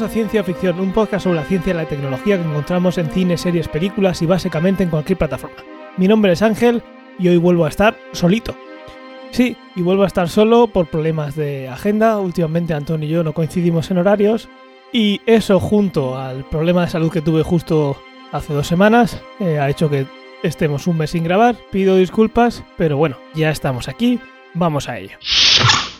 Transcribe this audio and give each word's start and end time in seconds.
Bienvenidos 0.00 0.16
a 0.16 0.40
Ciencia 0.40 0.44
Ficción, 0.44 0.80
un 0.80 0.92
podcast 0.92 1.24
sobre 1.24 1.40
la 1.40 1.44
ciencia 1.44 1.74
y 1.74 1.76
la 1.76 1.84
tecnología 1.84 2.38
que 2.38 2.48
encontramos 2.48 2.96
en 2.96 3.10
cine, 3.10 3.36
series, 3.36 3.68
películas 3.68 4.22
y 4.22 4.26
básicamente 4.26 4.82
en 4.82 4.88
cualquier 4.88 5.18
plataforma. 5.18 5.58
Mi 5.98 6.08
nombre 6.08 6.32
es 6.32 6.40
Ángel 6.40 6.82
y 7.18 7.28
hoy 7.28 7.36
vuelvo 7.36 7.66
a 7.66 7.68
estar 7.68 7.98
solito. 8.12 8.56
Sí, 9.30 9.58
y 9.76 9.82
vuelvo 9.82 10.04
a 10.04 10.06
estar 10.06 10.30
solo 10.30 10.68
por 10.68 10.86
problemas 10.86 11.36
de 11.36 11.68
agenda. 11.68 12.18
Últimamente 12.18 12.72
Antonio 12.72 13.06
y 13.06 13.12
yo 13.12 13.22
no 13.22 13.34
coincidimos 13.34 13.90
en 13.90 13.98
horarios. 13.98 14.48
Y 14.90 15.20
eso 15.26 15.60
junto 15.60 16.16
al 16.16 16.48
problema 16.48 16.82
de 16.82 16.90
salud 16.90 17.12
que 17.12 17.20
tuve 17.20 17.42
justo 17.42 18.00
hace 18.32 18.54
dos 18.54 18.66
semanas 18.66 19.20
eh, 19.38 19.58
ha 19.58 19.68
hecho 19.68 19.90
que 19.90 20.06
estemos 20.42 20.86
un 20.86 20.96
mes 20.96 21.10
sin 21.10 21.24
grabar. 21.24 21.56
Pido 21.70 21.96
disculpas, 21.96 22.64
pero 22.78 22.96
bueno, 22.96 23.18
ya 23.34 23.50
estamos 23.50 23.86
aquí. 23.86 24.18
Vamos 24.54 24.88
a 24.88 24.96
ello. 24.96 25.18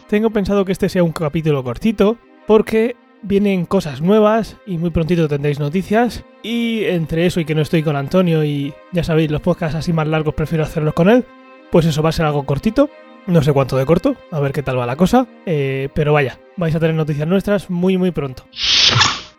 Tengo 0.08 0.30
pensado 0.30 0.64
que 0.64 0.72
este 0.72 0.88
sea 0.88 1.02
un 1.02 1.12
capítulo 1.12 1.62
cortito 1.62 2.16
porque 2.46 2.96
vienen 3.22 3.66
cosas 3.66 4.00
nuevas 4.00 4.56
y 4.66 4.78
muy 4.78 4.90
prontito 4.90 5.28
tendréis 5.28 5.58
noticias. 5.58 6.24
Y 6.42 6.84
entre 6.84 7.26
eso 7.26 7.40
y 7.40 7.44
que 7.44 7.54
no 7.54 7.62
estoy 7.62 7.82
con 7.82 7.96
Antonio 7.96 8.44
y 8.44 8.72
ya 8.92 9.04
sabéis, 9.04 9.30
los 9.30 9.40
podcasts 9.40 9.76
así 9.76 9.92
más 9.92 10.06
largos 10.06 10.34
prefiero 10.34 10.64
hacerlos 10.64 10.94
con 10.94 11.08
él, 11.08 11.24
pues 11.70 11.86
eso 11.86 12.02
va 12.02 12.08
a 12.10 12.12
ser 12.12 12.26
algo 12.26 12.44
cortito. 12.44 12.90
No 13.26 13.42
sé 13.42 13.52
cuánto 13.52 13.76
de 13.76 13.84
corto, 13.84 14.16
a 14.30 14.40
ver 14.40 14.52
qué 14.52 14.62
tal 14.62 14.78
va 14.78 14.86
la 14.86 14.96
cosa. 14.96 15.26
Eh, 15.46 15.88
pero 15.94 16.12
vaya, 16.12 16.38
vais 16.56 16.74
a 16.74 16.80
tener 16.80 16.94
noticias 16.94 17.28
nuestras 17.28 17.70
muy 17.70 17.98
muy 17.98 18.10
pronto. 18.10 18.44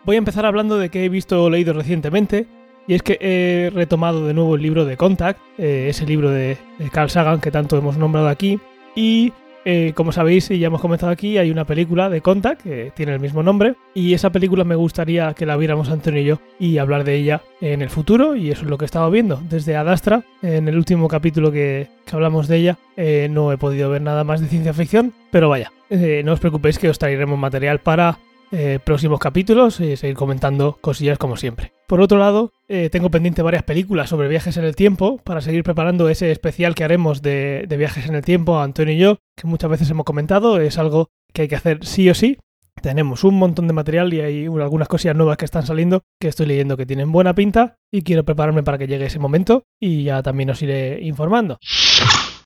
Voy 0.06 0.16
a 0.16 0.20
empezar 0.20 0.46
hablando 0.46 0.78
de 0.78 0.90
que 0.90 1.06
he 1.06 1.10
visto 1.10 1.44
o 1.44 1.50
leído 1.50 1.74
recientemente. 1.74 2.48
Y 2.88 2.96
es 2.96 3.04
que 3.04 3.18
he 3.22 3.70
retomado 3.70 4.26
de 4.26 4.34
nuevo 4.34 4.56
el 4.56 4.62
libro 4.64 4.86
de 4.86 4.98
Contact, 4.98 5.40
eh, 5.60 5.88
ese 5.90 6.06
libro 6.06 6.32
de, 6.32 6.58
de 6.80 6.90
Carl 6.90 7.12
Sagan 7.12 7.40
que 7.40 7.52
tanto 7.52 7.78
hemos 7.78 7.98
nombrado 7.98 8.28
aquí. 8.28 8.60
Y 8.96 9.34
eh, 9.66 9.94
como 9.96 10.12
sabéis 10.12 10.50
y 10.52 10.60
ya 10.60 10.68
hemos 10.68 10.82
comentado 10.82 11.12
aquí, 11.12 11.38
hay 11.38 11.52
una 11.52 11.66
película 11.66 12.10
de 12.10 12.22
Contact 12.22 12.62
que 12.62 12.92
tiene 12.96 13.14
el 13.14 13.20
mismo 13.20 13.44
nombre 13.44 13.76
y 13.94 14.14
esa 14.14 14.30
película 14.30 14.64
me 14.64 14.76
gustaría 14.76 15.34
que 15.34 15.46
la 15.46 15.58
viéramos 15.58 15.90
Antonio 15.90 16.22
y 16.22 16.26
yo 16.26 16.40
y 16.60 16.78
hablar 16.78 17.04
de 17.04 17.16
ella 17.16 17.42
en 17.62 17.82
el 17.82 17.90
futuro 17.90 18.36
y 18.36 18.52
eso 18.52 18.64
es 18.64 18.70
lo 18.70 18.78
que 18.78 18.86
he 18.86 18.88
estado 18.88 19.12
viendo. 19.12 19.42
Desde 19.50 19.76
Adastra, 19.76 20.24
en 20.42 20.68
el 20.68 20.78
último 20.78 21.08
capítulo 21.08 21.52
que, 21.52 21.88
que 22.06 22.16
hablamos 22.16 22.48
de 22.48 22.58
ella, 22.58 22.78
eh, 22.98 23.28
no 23.30 23.52
he 23.52 23.58
podido 23.58 23.90
ver 23.90 24.02
nada 24.02 24.24
más 24.24 24.42
de 24.42 24.48
ciencia 24.48 24.74
ficción, 24.74 25.14
pero 25.32 25.50
vaya, 25.50 25.72
eh, 25.90 26.22
no 26.26 26.34
os 26.34 26.40
preocupéis 26.40 26.80
que 26.80 26.90
os 26.90 26.98
traeremos 26.98 27.38
material 27.38 27.80
para 27.80 28.18
eh, 28.52 28.80
próximos 28.84 29.20
capítulos 29.20 29.80
y 29.80 29.96
seguir 29.96 30.16
comentando 30.16 30.78
cosillas 30.82 31.18
como 31.18 31.38
siempre. 31.38 31.72
Por 31.88 32.02
otro 32.02 32.20
lado, 32.20 32.52
eh, 32.68 32.90
tengo 32.90 33.10
pendiente 33.10 33.42
varias 33.42 33.64
películas 33.64 34.10
sobre 34.10 34.28
viajes 34.28 34.58
en 34.58 34.66
el 34.66 34.76
tiempo 34.76 35.18
para 35.24 35.42
seguir 35.42 35.64
preparando 35.64 36.10
ese 36.10 36.32
especial 36.32 36.76
que 36.76 36.84
haremos 36.84 37.22
de, 37.22 37.66
viajes 37.78 38.08
en 38.08 38.16
el 38.16 38.24
tiempo, 38.24 38.60
Antonio 38.60 38.94
y 38.94 38.98
yo, 38.98 39.18
que 39.36 39.48
muchas 39.48 39.70
veces 39.70 39.90
hemos 39.90 40.06
comentado, 40.06 40.60
es 40.60 40.78
algo 40.78 41.10
que 41.34 41.44
hay 41.44 41.48
que 41.48 41.56
hacer 41.56 41.86
sí 41.86 42.10
o 42.10 42.14
sí. 42.14 42.40
Tenemos 42.82 43.24
un 43.24 43.36
montón 43.36 43.68
de 43.68 43.74
material 43.74 44.14
y 44.14 44.22
hay 44.22 44.46
algunas 44.46 44.88
cosillas 44.88 45.16
nuevas 45.16 45.38
que 45.38 45.46
están 45.46 45.66
saliendo 45.66 46.02
que 46.20 46.28
estoy 46.28 46.46
leyendo 46.46 46.78
que 46.78 46.86
tienen 46.86 47.12
buena 47.12 47.36
pinta 47.36 47.78
y 47.92 48.02
quiero 48.02 48.24
prepararme 48.24 48.64
para 48.64 48.78
que 48.78 48.88
llegue 48.88 49.06
ese 49.06 49.20
momento 49.20 49.64
y 49.80 50.04
ya 50.04 50.24
también 50.24 50.50
os 50.50 50.62
iré 50.62 51.00
informando. 51.02 51.58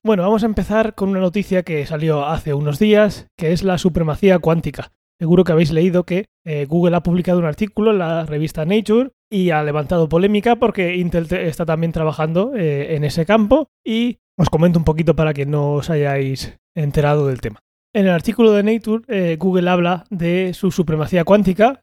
Bueno, 0.02 0.22
vamos 0.22 0.44
a 0.44 0.46
empezar 0.46 0.94
con 0.94 1.08
una 1.08 1.18
noticia 1.18 1.64
que 1.64 1.84
salió 1.84 2.26
hace 2.26 2.54
unos 2.54 2.78
días, 2.78 3.26
que 3.36 3.52
es 3.52 3.64
la 3.64 3.76
supremacía 3.76 4.38
cuántica. 4.38 4.92
Seguro 5.18 5.44
que 5.44 5.52
habéis 5.52 5.72
leído 5.72 6.04
que 6.04 6.26
eh, 6.44 6.66
Google 6.66 6.96
ha 6.96 7.02
publicado 7.02 7.38
un 7.38 7.46
artículo 7.46 7.92
en 7.92 7.98
la 7.98 8.26
revista 8.26 8.66
Nature 8.66 9.12
y 9.30 9.50
ha 9.50 9.62
levantado 9.62 10.08
polémica 10.08 10.56
porque 10.56 10.96
Intel 10.96 11.26
está 11.32 11.64
también 11.64 11.92
trabajando 11.92 12.54
eh, 12.54 12.94
en 12.94 13.04
ese 13.04 13.24
campo 13.24 13.68
y 13.84 14.18
os 14.38 14.50
comento 14.50 14.78
un 14.78 14.84
poquito 14.84 15.16
para 15.16 15.32
que 15.32 15.46
no 15.46 15.72
os 15.72 15.88
hayáis 15.88 16.58
enterado 16.74 17.26
del 17.28 17.40
tema. 17.40 17.60
En 17.94 18.04
el 18.04 18.12
artículo 18.12 18.52
de 18.52 18.62
Nature, 18.62 19.04
eh, 19.08 19.36
Google 19.38 19.70
habla 19.70 20.04
de 20.10 20.52
su 20.52 20.70
supremacía 20.70 21.24
cuántica. 21.24 21.82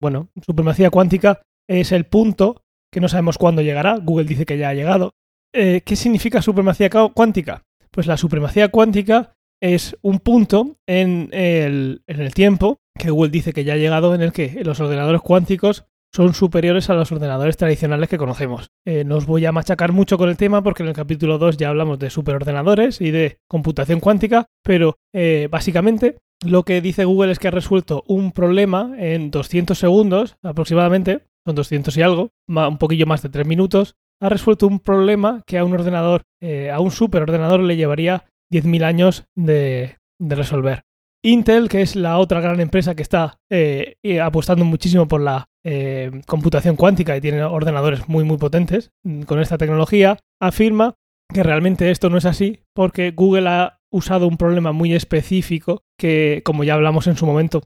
bueno, 0.00 0.30
supremacía 0.40 0.88
cuántica 0.88 1.42
es 1.68 1.92
el 1.92 2.04
punto 2.04 2.62
que 2.90 3.02
no 3.02 3.08
sabemos 3.08 3.36
cuándo 3.36 3.60
llegará. 3.60 3.98
Google 3.98 4.24
dice 4.24 4.46
que 4.46 4.56
ya 4.56 4.70
ha 4.70 4.74
llegado. 4.74 5.12
¿Qué 5.52 5.96
significa 5.96 6.40
supremacía 6.40 6.88
cuántica? 6.88 7.64
Pues 7.90 8.06
la 8.06 8.16
supremacía 8.16 8.68
cuántica 8.68 9.35
es 9.60 9.96
un 10.02 10.18
punto 10.18 10.76
en 10.86 11.28
el, 11.32 12.02
en 12.06 12.20
el, 12.20 12.34
tiempo 12.34 12.80
que 12.98 13.10
Google 13.10 13.30
dice 13.30 13.52
que 13.52 13.64
ya 13.64 13.74
ha 13.74 13.78
llegado 13.78 14.14
en 14.14 14.22
el 14.22 14.32
que 14.32 14.62
los 14.64 14.80
ordenadores 14.80 15.20
cuánticos 15.22 15.86
son 16.14 16.32
superiores 16.34 16.88
a 16.88 16.94
los 16.94 17.12
ordenadores 17.12 17.56
tradicionales 17.56 18.08
que 18.08 18.18
conocemos. 18.18 18.70
Eh, 18.86 19.04
no 19.04 19.16
os 19.16 19.26
voy 19.26 19.44
a 19.44 19.52
machacar 19.52 19.92
mucho 19.92 20.16
con 20.16 20.30
el 20.30 20.36
tema 20.36 20.62
porque 20.62 20.82
en 20.82 20.88
el 20.88 20.94
capítulo 20.94 21.38
2 21.38 21.56
ya 21.58 21.68
hablamos 21.68 21.98
de 21.98 22.10
superordenadores 22.10 23.00
y 23.00 23.10
de 23.10 23.38
computación 23.48 24.00
cuántica, 24.00 24.46
pero 24.62 24.96
eh, 25.12 25.48
básicamente 25.50 26.16
lo 26.44 26.64
que 26.64 26.80
dice 26.80 27.04
Google 27.04 27.32
es 27.32 27.38
que 27.38 27.48
ha 27.48 27.50
resuelto 27.50 28.02
un 28.06 28.32
problema 28.32 28.94
en 28.98 29.30
200 29.30 29.78
segundos 29.78 30.36
aproximadamente, 30.42 31.26
son 31.44 31.54
200 31.54 31.96
y 31.96 32.02
algo, 32.02 32.30
un 32.48 32.78
poquillo 32.78 33.06
más 33.06 33.22
de 33.22 33.28
3 33.28 33.46
minutos, 33.46 33.96
ha 34.20 34.28
resuelto 34.28 34.66
un 34.66 34.80
problema 34.80 35.42
que 35.46 35.58
a 35.58 35.64
un 35.64 35.74
ordenador, 35.74 36.22
eh, 36.40 36.70
a 36.70 36.80
un 36.80 36.90
superordenador 36.90 37.60
le 37.60 37.76
llevaría 37.76 38.24
10.000 38.52 38.84
años 38.84 39.26
de, 39.34 39.98
resolver. 40.18 40.84
Intel, 41.24 41.68
que 41.68 41.82
es 41.82 41.96
la 41.96 42.18
otra 42.18 42.40
gran 42.40 42.60
empresa 42.60 42.94
que 42.94 43.02
está 43.02 43.38
eh, 43.50 43.96
apostando 44.22 44.64
muchísimo 44.64 45.08
por 45.08 45.20
la 45.20 45.48
eh, 45.64 46.22
computación 46.26 46.76
cuántica 46.76 47.16
y 47.16 47.20
tiene 47.20 47.42
ordenadores 47.42 48.08
muy 48.08 48.22
muy 48.22 48.36
potentes 48.36 48.92
con 49.26 49.40
esta 49.40 49.58
tecnología, 49.58 50.18
afirma 50.40 50.94
que 51.32 51.42
realmente 51.42 51.90
esto 51.90 52.08
no 52.08 52.18
es 52.18 52.24
así 52.24 52.60
porque 52.72 53.10
Google 53.10 53.48
ha 53.48 53.80
usado 53.92 54.28
un 54.28 54.36
problema 54.36 54.72
muy 54.72 54.94
específico 54.94 55.82
que, 55.98 56.42
como 56.44 56.62
ya 56.62 56.74
hablamos 56.74 57.06
en 57.08 57.16
su 57.16 57.26
momento, 57.26 57.62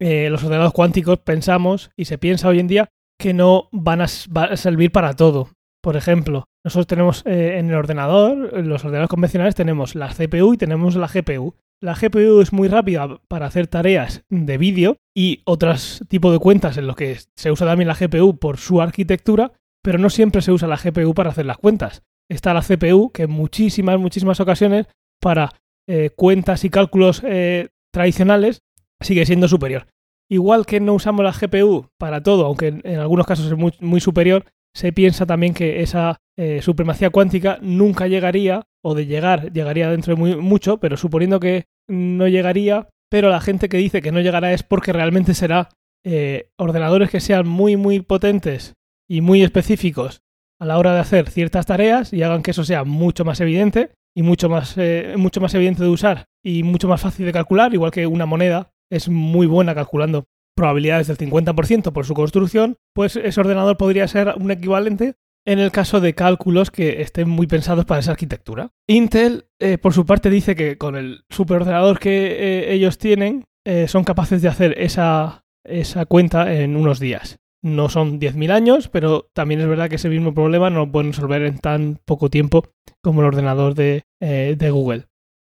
eh, 0.00 0.28
los 0.30 0.44
ordenadores 0.44 0.74
cuánticos 0.74 1.20
pensamos 1.20 1.90
y 1.96 2.04
se 2.04 2.18
piensa 2.18 2.48
hoy 2.48 2.60
en 2.60 2.68
día 2.68 2.88
que 3.18 3.32
no 3.32 3.68
van 3.72 4.00
a 4.00 4.08
servir 4.08 4.92
para 4.92 5.14
todo. 5.14 5.50
Por 5.82 5.96
ejemplo, 5.96 6.44
nosotros 6.68 6.86
tenemos 6.86 7.22
eh, 7.24 7.56
en 7.58 7.70
el 7.70 7.76
ordenador, 7.76 8.50
en 8.52 8.68
los 8.68 8.84
ordenadores 8.84 9.08
convencionales 9.08 9.54
tenemos 9.54 9.94
la 9.94 10.08
CPU 10.08 10.52
y 10.52 10.58
tenemos 10.58 10.96
la 10.96 11.08
GPU. 11.08 11.54
La 11.80 11.94
GPU 11.94 12.42
es 12.42 12.52
muy 12.52 12.68
rápida 12.68 13.20
para 13.26 13.46
hacer 13.46 13.68
tareas 13.68 14.22
de 14.28 14.58
vídeo 14.58 14.98
y 15.16 15.40
otros 15.46 16.04
tipos 16.08 16.30
de 16.30 16.38
cuentas 16.38 16.76
en 16.76 16.86
los 16.86 16.94
que 16.94 17.16
se 17.36 17.50
usa 17.50 17.66
también 17.66 17.88
la 17.88 17.94
GPU 17.94 18.38
por 18.38 18.58
su 18.58 18.82
arquitectura, 18.82 19.52
pero 19.82 19.98
no 19.98 20.10
siempre 20.10 20.42
se 20.42 20.52
usa 20.52 20.68
la 20.68 20.76
GPU 20.76 21.14
para 21.14 21.30
hacer 21.30 21.46
las 21.46 21.56
cuentas. 21.56 22.02
Está 22.28 22.52
la 22.52 22.60
CPU 22.60 23.12
que 23.12 23.22
en 23.22 23.30
muchísimas, 23.30 23.98
muchísimas 23.98 24.38
ocasiones 24.38 24.88
para 25.22 25.54
eh, 25.88 26.10
cuentas 26.14 26.64
y 26.64 26.68
cálculos 26.68 27.22
eh, 27.24 27.68
tradicionales 27.94 28.60
sigue 29.00 29.24
siendo 29.24 29.48
superior. 29.48 29.86
Igual 30.30 30.66
que 30.66 30.80
no 30.80 30.92
usamos 30.92 31.24
la 31.24 31.32
GPU 31.32 31.86
para 31.96 32.22
todo, 32.22 32.44
aunque 32.44 32.78
en, 32.84 32.98
algunos 32.98 33.26
casos 33.26 33.46
es 33.46 33.56
muy, 33.56 33.72
muy 33.80 34.00
superior, 34.00 34.44
se 34.74 34.92
piensa 34.92 35.26
también 35.26 35.54
que 35.54 35.82
esa 35.82 36.18
eh, 36.36 36.62
supremacía 36.62 37.10
cuántica 37.10 37.58
nunca 37.62 38.06
llegaría, 38.06 38.66
o 38.82 38.94
de 38.94 39.06
llegar, 39.06 39.52
llegaría 39.52 39.90
dentro 39.90 40.14
de 40.14 40.20
muy, 40.20 40.36
mucho, 40.36 40.78
pero 40.78 40.96
suponiendo 40.96 41.40
que 41.40 41.64
no 41.88 42.28
llegaría, 42.28 42.88
pero 43.10 43.30
la 43.30 43.40
gente 43.40 43.68
que 43.68 43.78
dice 43.78 44.02
que 44.02 44.12
no 44.12 44.20
llegará 44.20 44.52
es 44.52 44.62
porque 44.62 44.92
realmente 44.92 45.34
será 45.34 45.70
eh, 46.04 46.50
ordenadores 46.56 47.10
que 47.10 47.20
sean 47.20 47.48
muy, 47.48 47.76
muy 47.76 48.00
potentes 48.00 48.74
y 49.08 49.20
muy 49.20 49.42
específicos 49.42 50.20
a 50.60 50.66
la 50.66 50.78
hora 50.78 50.94
de 50.94 51.00
hacer 51.00 51.30
ciertas 51.30 51.66
tareas 51.66 52.12
y 52.12 52.22
hagan 52.22 52.42
que 52.42 52.50
eso 52.50 52.64
sea 52.64 52.84
mucho 52.84 53.24
más 53.24 53.40
evidente 53.40 53.92
y 54.14 54.22
mucho 54.22 54.48
más, 54.48 54.76
eh, 54.76 55.14
mucho 55.16 55.40
más 55.40 55.54
evidente 55.54 55.82
de 55.82 55.88
usar 55.88 56.26
y 56.44 56.62
mucho 56.62 56.88
más 56.88 57.00
fácil 57.00 57.26
de 57.26 57.32
calcular, 57.32 57.72
igual 57.74 57.90
que 57.90 58.06
una 58.06 58.26
moneda 58.26 58.70
es 58.90 59.08
muy 59.08 59.46
buena 59.46 59.74
calculando 59.74 60.26
probabilidades 60.58 61.06
del 61.06 61.16
50% 61.18 61.92
por 61.92 62.04
su 62.04 62.14
construcción, 62.14 62.78
pues 62.92 63.14
ese 63.14 63.40
ordenador 63.40 63.76
podría 63.76 64.08
ser 64.08 64.34
un 64.36 64.50
equivalente 64.50 65.14
en 65.46 65.60
el 65.60 65.70
caso 65.70 66.00
de 66.00 66.14
cálculos 66.14 66.72
que 66.72 67.00
estén 67.00 67.30
muy 67.30 67.46
pensados 67.46 67.84
para 67.84 68.00
esa 68.00 68.10
arquitectura. 68.10 68.72
Intel, 68.88 69.46
eh, 69.60 69.78
por 69.78 69.94
su 69.94 70.04
parte, 70.04 70.30
dice 70.30 70.56
que 70.56 70.76
con 70.76 70.96
el 70.96 71.24
superordenador 71.30 72.00
que 72.00 72.32
eh, 72.32 72.74
ellos 72.74 72.98
tienen, 72.98 73.44
eh, 73.64 73.86
son 73.86 74.02
capaces 74.02 74.42
de 74.42 74.48
hacer 74.48 74.74
esa, 74.78 75.44
esa 75.64 76.06
cuenta 76.06 76.52
en 76.52 76.76
unos 76.76 76.98
días. 76.98 77.38
No 77.62 77.88
son 77.88 78.18
10.000 78.18 78.50
años, 78.50 78.88
pero 78.88 79.30
también 79.32 79.60
es 79.60 79.68
verdad 79.68 79.88
que 79.88 79.96
ese 79.96 80.08
mismo 80.08 80.34
problema 80.34 80.70
no 80.70 80.80
lo 80.80 80.92
pueden 80.92 81.12
resolver 81.12 81.42
en 81.42 81.58
tan 81.58 82.00
poco 82.04 82.30
tiempo 82.30 82.64
como 83.00 83.20
el 83.20 83.28
ordenador 83.28 83.74
de, 83.74 84.04
de 84.20 84.70
Google. 84.70 85.06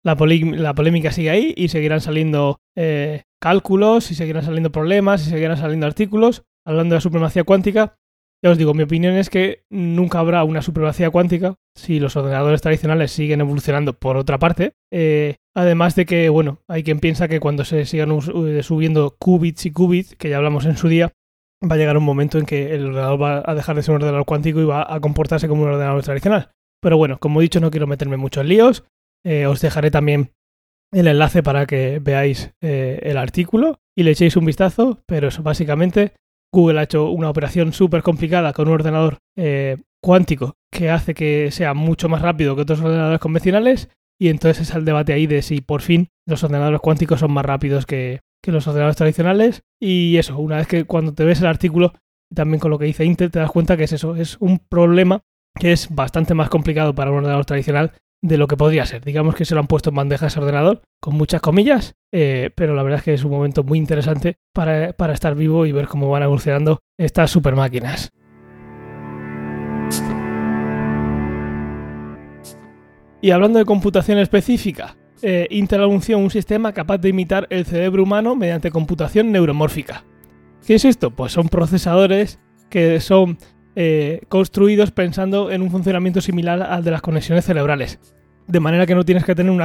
La, 0.06 0.14
la, 0.14 0.75
polémica 0.75 1.11
sigue 1.11 1.31
ahí 1.31 1.53
y 1.56 1.67
seguirán 1.67 2.00
saliendo 2.00 2.61
eh, 2.76 3.25
cálculos 3.43 4.12
y 4.12 4.14
seguirán 4.14 4.44
saliendo 4.44 4.70
problemas 4.70 5.26
y 5.26 5.31
seguirán 5.31 5.56
saliendo 5.56 5.85
artículos 5.85 6.44
hablando 6.64 6.93
de 6.93 6.99
la 6.99 7.00
supremacía 7.00 7.43
cuántica. 7.43 7.97
Ya 8.41 8.50
os 8.50 8.58
digo, 8.58 8.73
mi 8.73 8.85
opinión 8.85 9.14
es 9.14 9.31
que 9.31 9.64
nunca 9.69 10.20
habrá 10.20 10.44
una 10.44 10.62
supremacía 10.62 11.11
cuántica 11.11 11.56
si 11.75 11.99
los 11.99 12.14
ordenadores 12.14 12.62
tradicionales 12.62 13.11
siguen 13.11 13.41
evolucionando 13.41 13.94
por 13.94 14.17
otra 14.17 14.38
parte. 14.38 14.75
Eh, 14.93 15.37
además 15.56 15.97
de 15.97 16.06
que, 16.06 16.29
bueno, 16.29 16.61
hay 16.69 16.85
quien 16.85 17.00
piensa 17.00 17.26
que 17.26 17.41
cuando 17.41 17.64
se 17.64 17.85
sigan 17.85 18.11
eh, 18.12 18.62
subiendo 18.62 19.17
qubits 19.19 19.67
y 19.67 19.73
qubits, 19.73 20.14
que 20.14 20.29
ya 20.29 20.37
hablamos 20.37 20.67
en 20.67 20.76
su 20.76 20.87
día, 20.87 21.14
va 21.69 21.75
a 21.75 21.79
llegar 21.79 21.97
un 21.97 22.05
momento 22.05 22.38
en 22.38 22.47
que 22.47 22.75
el 22.75 22.87
ordenador 22.87 23.20
va 23.20 23.43
a 23.44 23.55
dejar 23.56 23.75
de 23.75 23.82
ser 23.82 23.93
un 23.93 24.02
ordenador 24.02 24.25
cuántico 24.25 24.61
y 24.61 24.64
va 24.64 24.87
a 24.88 25.00
comportarse 25.00 25.49
como 25.49 25.62
un 25.62 25.70
ordenador 25.70 26.05
tradicional. 26.05 26.50
Pero 26.81 26.97
bueno, 26.97 27.19
como 27.19 27.41
he 27.41 27.43
dicho, 27.43 27.59
no 27.59 27.73
quiero 27.73 27.88
meterme 27.88 28.17
mucho 28.17 28.41
en 28.41 28.49
líos. 28.49 28.85
Eh, 29.24 29.46
os 29.46 29.60
dejaré 29.60 29.90
también 29.90 30.32
el 30.92 31.08
enlace 31.08 31.42
para 31.42 31.66
que 31.66 31.98
veáis 31.98 32.52
eh, 32.60 33.00
el 33.02 33.16
artículo 33.16 33.80
y 33.96 34.02
le 34.02 34.12
echéis 34.12 34.36
un 34.36 34.44
vistazo, 34.44 35.02
pero 35.06 35.28
eso, 35.28 35.42
básicamente 35.42 36.14
Google 36.52 36.80
ha 36.80 36.84
hecho 36.84 37.10
una 37.10 37.28
operación 37.28 37.72
súper 37.72 38.02
complicada 38.02 38.52
con 38.52 38.68
un 38.68 38.74
ordenador 38.74 39.18
eh, 39.36 39.78
cuántico 40.02 40.54
que 40.72 40.90
hace 40.90 41.14
que 41.14 41.50
sea 41.50 41.74
mucho 41.74 42.08
más 42.08 42.22
rápido 42.22 42.54
que 42.54 42.62
otros 42.62 42.80
ordenadores 42.80 43.20
convencionales 43.20 43.88
y 44.18 44.28
entonces 44.28 44.68
es 44.68 44.74
el 44.74 44.84
debate 44.84 45.12
ahí 45.12 45.26
de 45.26 45.42
si 45.42 45.60
por 45.60 45.82
fin 45.82 46.08
los 46.26 46.42
ordenadores 46.44 46.80
cuánticos 46.80 47.20
son 47.20 47.32
más 47.32 47.44
rápidos 47.44 47.84
que, 47.84 48.20
que 48.42 48.52
los 48.52 48.66
ordenadores 48.66 48.96
tradicionales. 48.96 49.62
Y 49.80 50.16
eso, 50.16 50.38
una 50.38 50.56
vez 50.56 50.66
que 50.66 50.84
cuando 50.84 51.12
te 51.12 51.24
ves 51.24 51.40
el 51.40 51.46
artículo 51.46 51.92
también 52.34 52.60
con 52.60 52.70
lo 52.70 52.78
que 52.78 52.86
dice 52.86 53.04
Intel 53.04 53.30
te 53.30 53.38
das 53.38 53.50
cuenta 53.50 53.76
que 53.76 53.84
es 53.84 53.92
eso, 53.92 54.16
es 54.16 54.36
un 54.40 54.58
problema 54.58 55.22
que 55.58 55.72
es 55.72 55.94
bastante 55.94 56.34
más 56.34 56.48
complicado 56.48 56.94
para 56.94 57.10
un 57.10 57.18
ordenador 57.18 57.44
tradicional 57.44 57.92
de 58.22 58.38
lo 58.38 58.46
que 58.46 58.56
podría 58.56 58.86
ser. 58.86 59.04
Digamos 59.04 59.34
que 59.34 59.44
se 59.44 59.54
lo 59.54 59.60
han 59.60 59.66
puesto 59.66 59.90
en 59.90 59.96
bandeja 59.96 60.26
ese 60.26 60.40
ordenador, 60.40 60.82
con 61.00 61.14
muchas 61.14 61.40
comillas, 61.40 61.94
eh, 62.12 62.50
pero 62.54 62.74
la 62.74 62.82
verdad 62.82 62.98
es 62.98 63.04
que 63.04 63.14
es 63.14 63.24
un 63.24 63.30
momento 63.30 63.62
muy 63.62 63.78
interesante 63.78 64.36
para, 64.52 64.92
para 64.92 65.12
estar 65.12 65.34
vivo 65.34 65.66
y 65.66 65.72
ver 65.72 65.86
cómo 65.86 66.08
van 66.10 66.22
evolucionando 66.22 66.80
estas 66.98 67.30
super 67.30 67.54
máquinas. 67.54 68.10
Y 73.20 73.30
hablando 73.30 73.58
de 73.58 73.64
computación 73.64 74.18
específica, 74.18 74.96
eh, 75.22 75.46
Intel 75.50 75.82
anunció 75.82 76.18
un 76.18 76.30
sistema 76.30 76.72
capaz 76.72 76.98
de 76.98 77.08
imitar 77.08 77.46
el 77.50 77.64
cerebro 77.64 78.02
humano 78.02 78.36
mediante 78.36 78.70
computación 78.70 79.32
neuromórfica. 79.32 80.04
¿Qué 80.66 80.74
es 80.74 80.84
esto? 80.84 81.10
Pues 81.10 81.32
son 81.32 81.48
procesadores 81.48 82.38
que 82.68 83.00
son 83.00 83.38
eh, 83.78 84.23
construidos 84.31 84.90
pensando 84.90 85.50
en 85.50 85.61
un 85.61 85.70
funcionamiento 85.70 86.23
similar 86.23 86.62
al 86.62 86.82
de 86.82 86.90
las 86.90 87.02
conexiones 87.02 87.44
cerebrales. 87.44 88.00
De 88.46 88.58
manera 88.58 88.87
que 88.87 88.94
no 88.94 89.05
tienes 89.05 89.23
que 89.23 89.34
tener 89.34 89.52
una, 89.52 89.64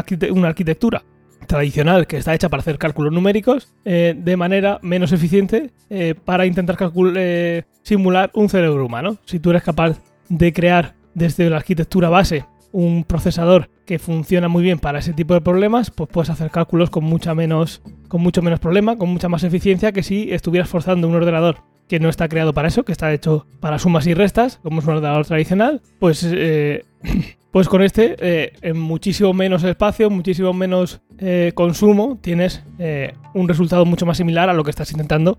arquitectura 0.49 1.05
tradicional 1.47 2.05
que 2.07 2.17
está 2.17 2.35
hecha 2.35 2.49
para 2.49 2.59
hacer 2.59 2.77
cálculos 2.77 3.13
numéricos 3.13 3.73
eh, 3.85 4.13
de 4.17 4.35
manera 4.35 4.79
menos 4.81 5.13
eficiente 5.13 5.71
eh, 5.89 6.13
para 6.25 6.45
intentar 6.45 6.77
simular 7.83 8.31
un 8.33 8.49
cerebro 8.49 8.85
humano. 8.85 9.17
Si 9.23 9.39
tú 9.39 9.51
eres 9.51 9.63
capaz 9.63 10.01
de 10.27 10.51
crear 10.51 10.93
desde 11.13 11.49
la 11.49 11.55
arquitectura 11.55 12.09
base 12.09 12.45
un 12.73 13.05
procesador 13.05 13.69
que 13.85 13.97
funciona 13.97 14.49
muy 14.49 14.61
bien 14.61 14.79
para 14.79 14.99
ese 14.99 15.13
tipo 15.13 15.33
de 15.35 15.41
problemas, 15.41 15.89
pues 15.89 16.09
puedes 16.11 16.29
hacer 16.29 16.51
cálculos 16.51 16.89
con 16.89 17.03
con 17.09 18.21
mucho 18.21 18.41
menos 18.41 18.59
problema, 18.59 18.97
con 18.97 19.07
mucha 19.07 19.29
más 19.29 19.43
eficiencia 19.45 19.93
que 19.93 20.03
si 20.03 20.33
estuvieras 20.33 20.69
forzando 20.69 21.07
un 21.07 21.15
ordenador 21.15 21.71
que 21.91 21.99
no 21.99 22.07
está 22.07 22.29
creado 22.29 22.53
para 22.53 22.69
eso, 22.69 22.85
que 22.85 22.93
está 22.93 23.11
hecho 23.11 23.45
para 23.59 23.77
sumas 23.77 24.07
y 24.07 24.13
restas, 24.13 24.61
como 24.63 24.79
es 24.79 24.87
un 24.87 24.93
ordenador 24.93 25.25
tradicional, 25.25 25.81
pues, 25.99 26.25
eh, 26.25 26.85
pues 27.51 27.67
con 27.67 27.81
este, 27.83 28.15
eh, 28.17 28.53
en 28.61 28.79
muchísimo 28.79 29.33
menos 29.33 29.65
espacio, 29.65 30.09
muchísimo 30.09 30.53
menos 30.53 31.01
eh, 31.17 31.51
consumo, 31.53 32.17
tienes 32.21 32.63
un 33.33 33.49
resultado 33.49 33.83
mucho 33.83 34.05
más 34.05 34.15
similar 34.15 34.49
a 34.49 34.53
lo 34.53 34.63
que 34.63 34.69
estás 34.69 34.89
intentando 34.93 35.37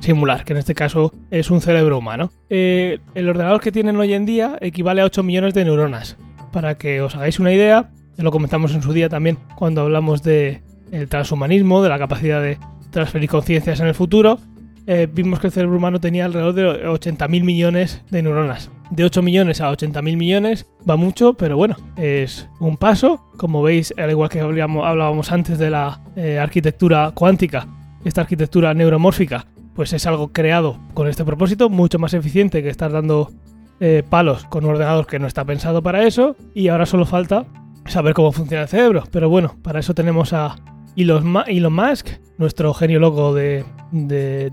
simular, 0.00 0.44
que 0.44 0.54
en 0.54 0.58
este 0.58 0.74
caso 0.74 1.12
es 1.30 1.52
un 1.52 1.60
cerebro 1.60 1.98
humano. 1.98 2.32
el 2.48 3.28
ordenador 3.28 3.60
que 3.60 3.70
tienen 3.70 3.96
hoy 3.96 4.12
en 4.12 4.26
día 4.26 4.58
equivale 4.60 5.02
a 5.02 5.04
8 5.04 5.22
millones 5.22 5.54
de 5.54 5.64
neuronas. 5.64 6.16
Para 6.50 6.74
que 6.78 7.00
os 7.00 7.14
hagáis 7.14 7.38
una 7.38 7.52
idea, 7.52 7.90
lo 8.16 8.32
comentamos 8.32 8.74
en 8.74 8.82
su 8.82 8.92
día 8.92 9.08
también 9.08 9.38
cuando 9.54 9.82
hablamos 9.82 10.24
de 10.24 10.62
transhumanismo, 11.08 11.80
de 11.80 11.88
la 11.88 11.98
capacidad 12.00 12.42
de 12.42 12.58
transferir 12.90 13.30
conciencias 13.30 13.78
en 13.78 13.86
el 13.86 13.94
futuro, 13.94 14.40
eh, 14.86 15.08
vimos 15.12 15.40
que 15.40 15.48
el 15.48 15.52
cerebro 15.52 15.76
humano 15.76 16.00
tenía 16.00 16.24
alrededor 16.24 16.54
de 16.54 16.86
80.000 16.86 17.44
millones 17.44 18.02
de 18.10 18.22
neuronas. 18.22 18.70
De 18.90 19.04
8 19.04 19.22
millones 19.22 19.60
a 19.60 19.70
80.000 19.70 20.16
millones 20.16 20.66
va 20.88 20.96
mucho, 20.96 21.34
pero 21.34 21.56
bueno, 21.56 21.76
es 21.96 22.48
un 22.58 22.76
paso. 22.76 23.24
Como 23.36 23.62
veis, 23.62 23.94
al 23.96 24.10
igual 24.10 24.28
que 24.28 24.40
hablábamos 24.40 25.30
antes 25.32 25.58
de 25.58 25.70
la 25.70 26.00
eh, 26.16 26.38
arquitectura 26.38 27.12
cuántica, 27.14 27.68
esta 28.04 28.22
arquitectura 28.22 28.74
neuromórfica, 28.74 29.46
pues 29.74 29.92
es 29.92 30.06
algo 30.06 30.32
creado 30.32 30.78
con 30.94 31.08
este 31.08 31.24
propósito, 31.24 31.70
mucho 31.70 31.98
más 31.98 32.14
eficiente 32.14 32.62
que 32.62 32.68
estar 32.68 32.90
dando 32.90 33.30
eh, 33.78 34.02
palos 34.08 34.44
con 34.44 34.64
un 34.64 34.72
ordenador 34.72 35.06
que 35.06 35.18
no 35.18 35.26
está 35.26 35.44
pensado 35.44 35.82
para 35.82 36.04
eso. 36.04 36.36
Y 36.54 36.68
ahora 36.68 36.86
solo 36.86 37.06
falta 37.06 37.46
saber 37.86 38.14
cómo 38.14 38.32
funciona 38.32 38.64
el 38.64 38.68
cerebro. 38.68 39.04
Pero 39.10 39.28
bueno, 39.28 39.56
para 39.62 39.80
eso 39.80 39.94
tenemos 39.94 40.32
a 40.32 40.56
Elon 41.00 41.72
Musk, 41.72 42.08
nuestro 42.38 42.74
genio 42.74 43.00
loco 43.00 43.34
de, 43.34 43.64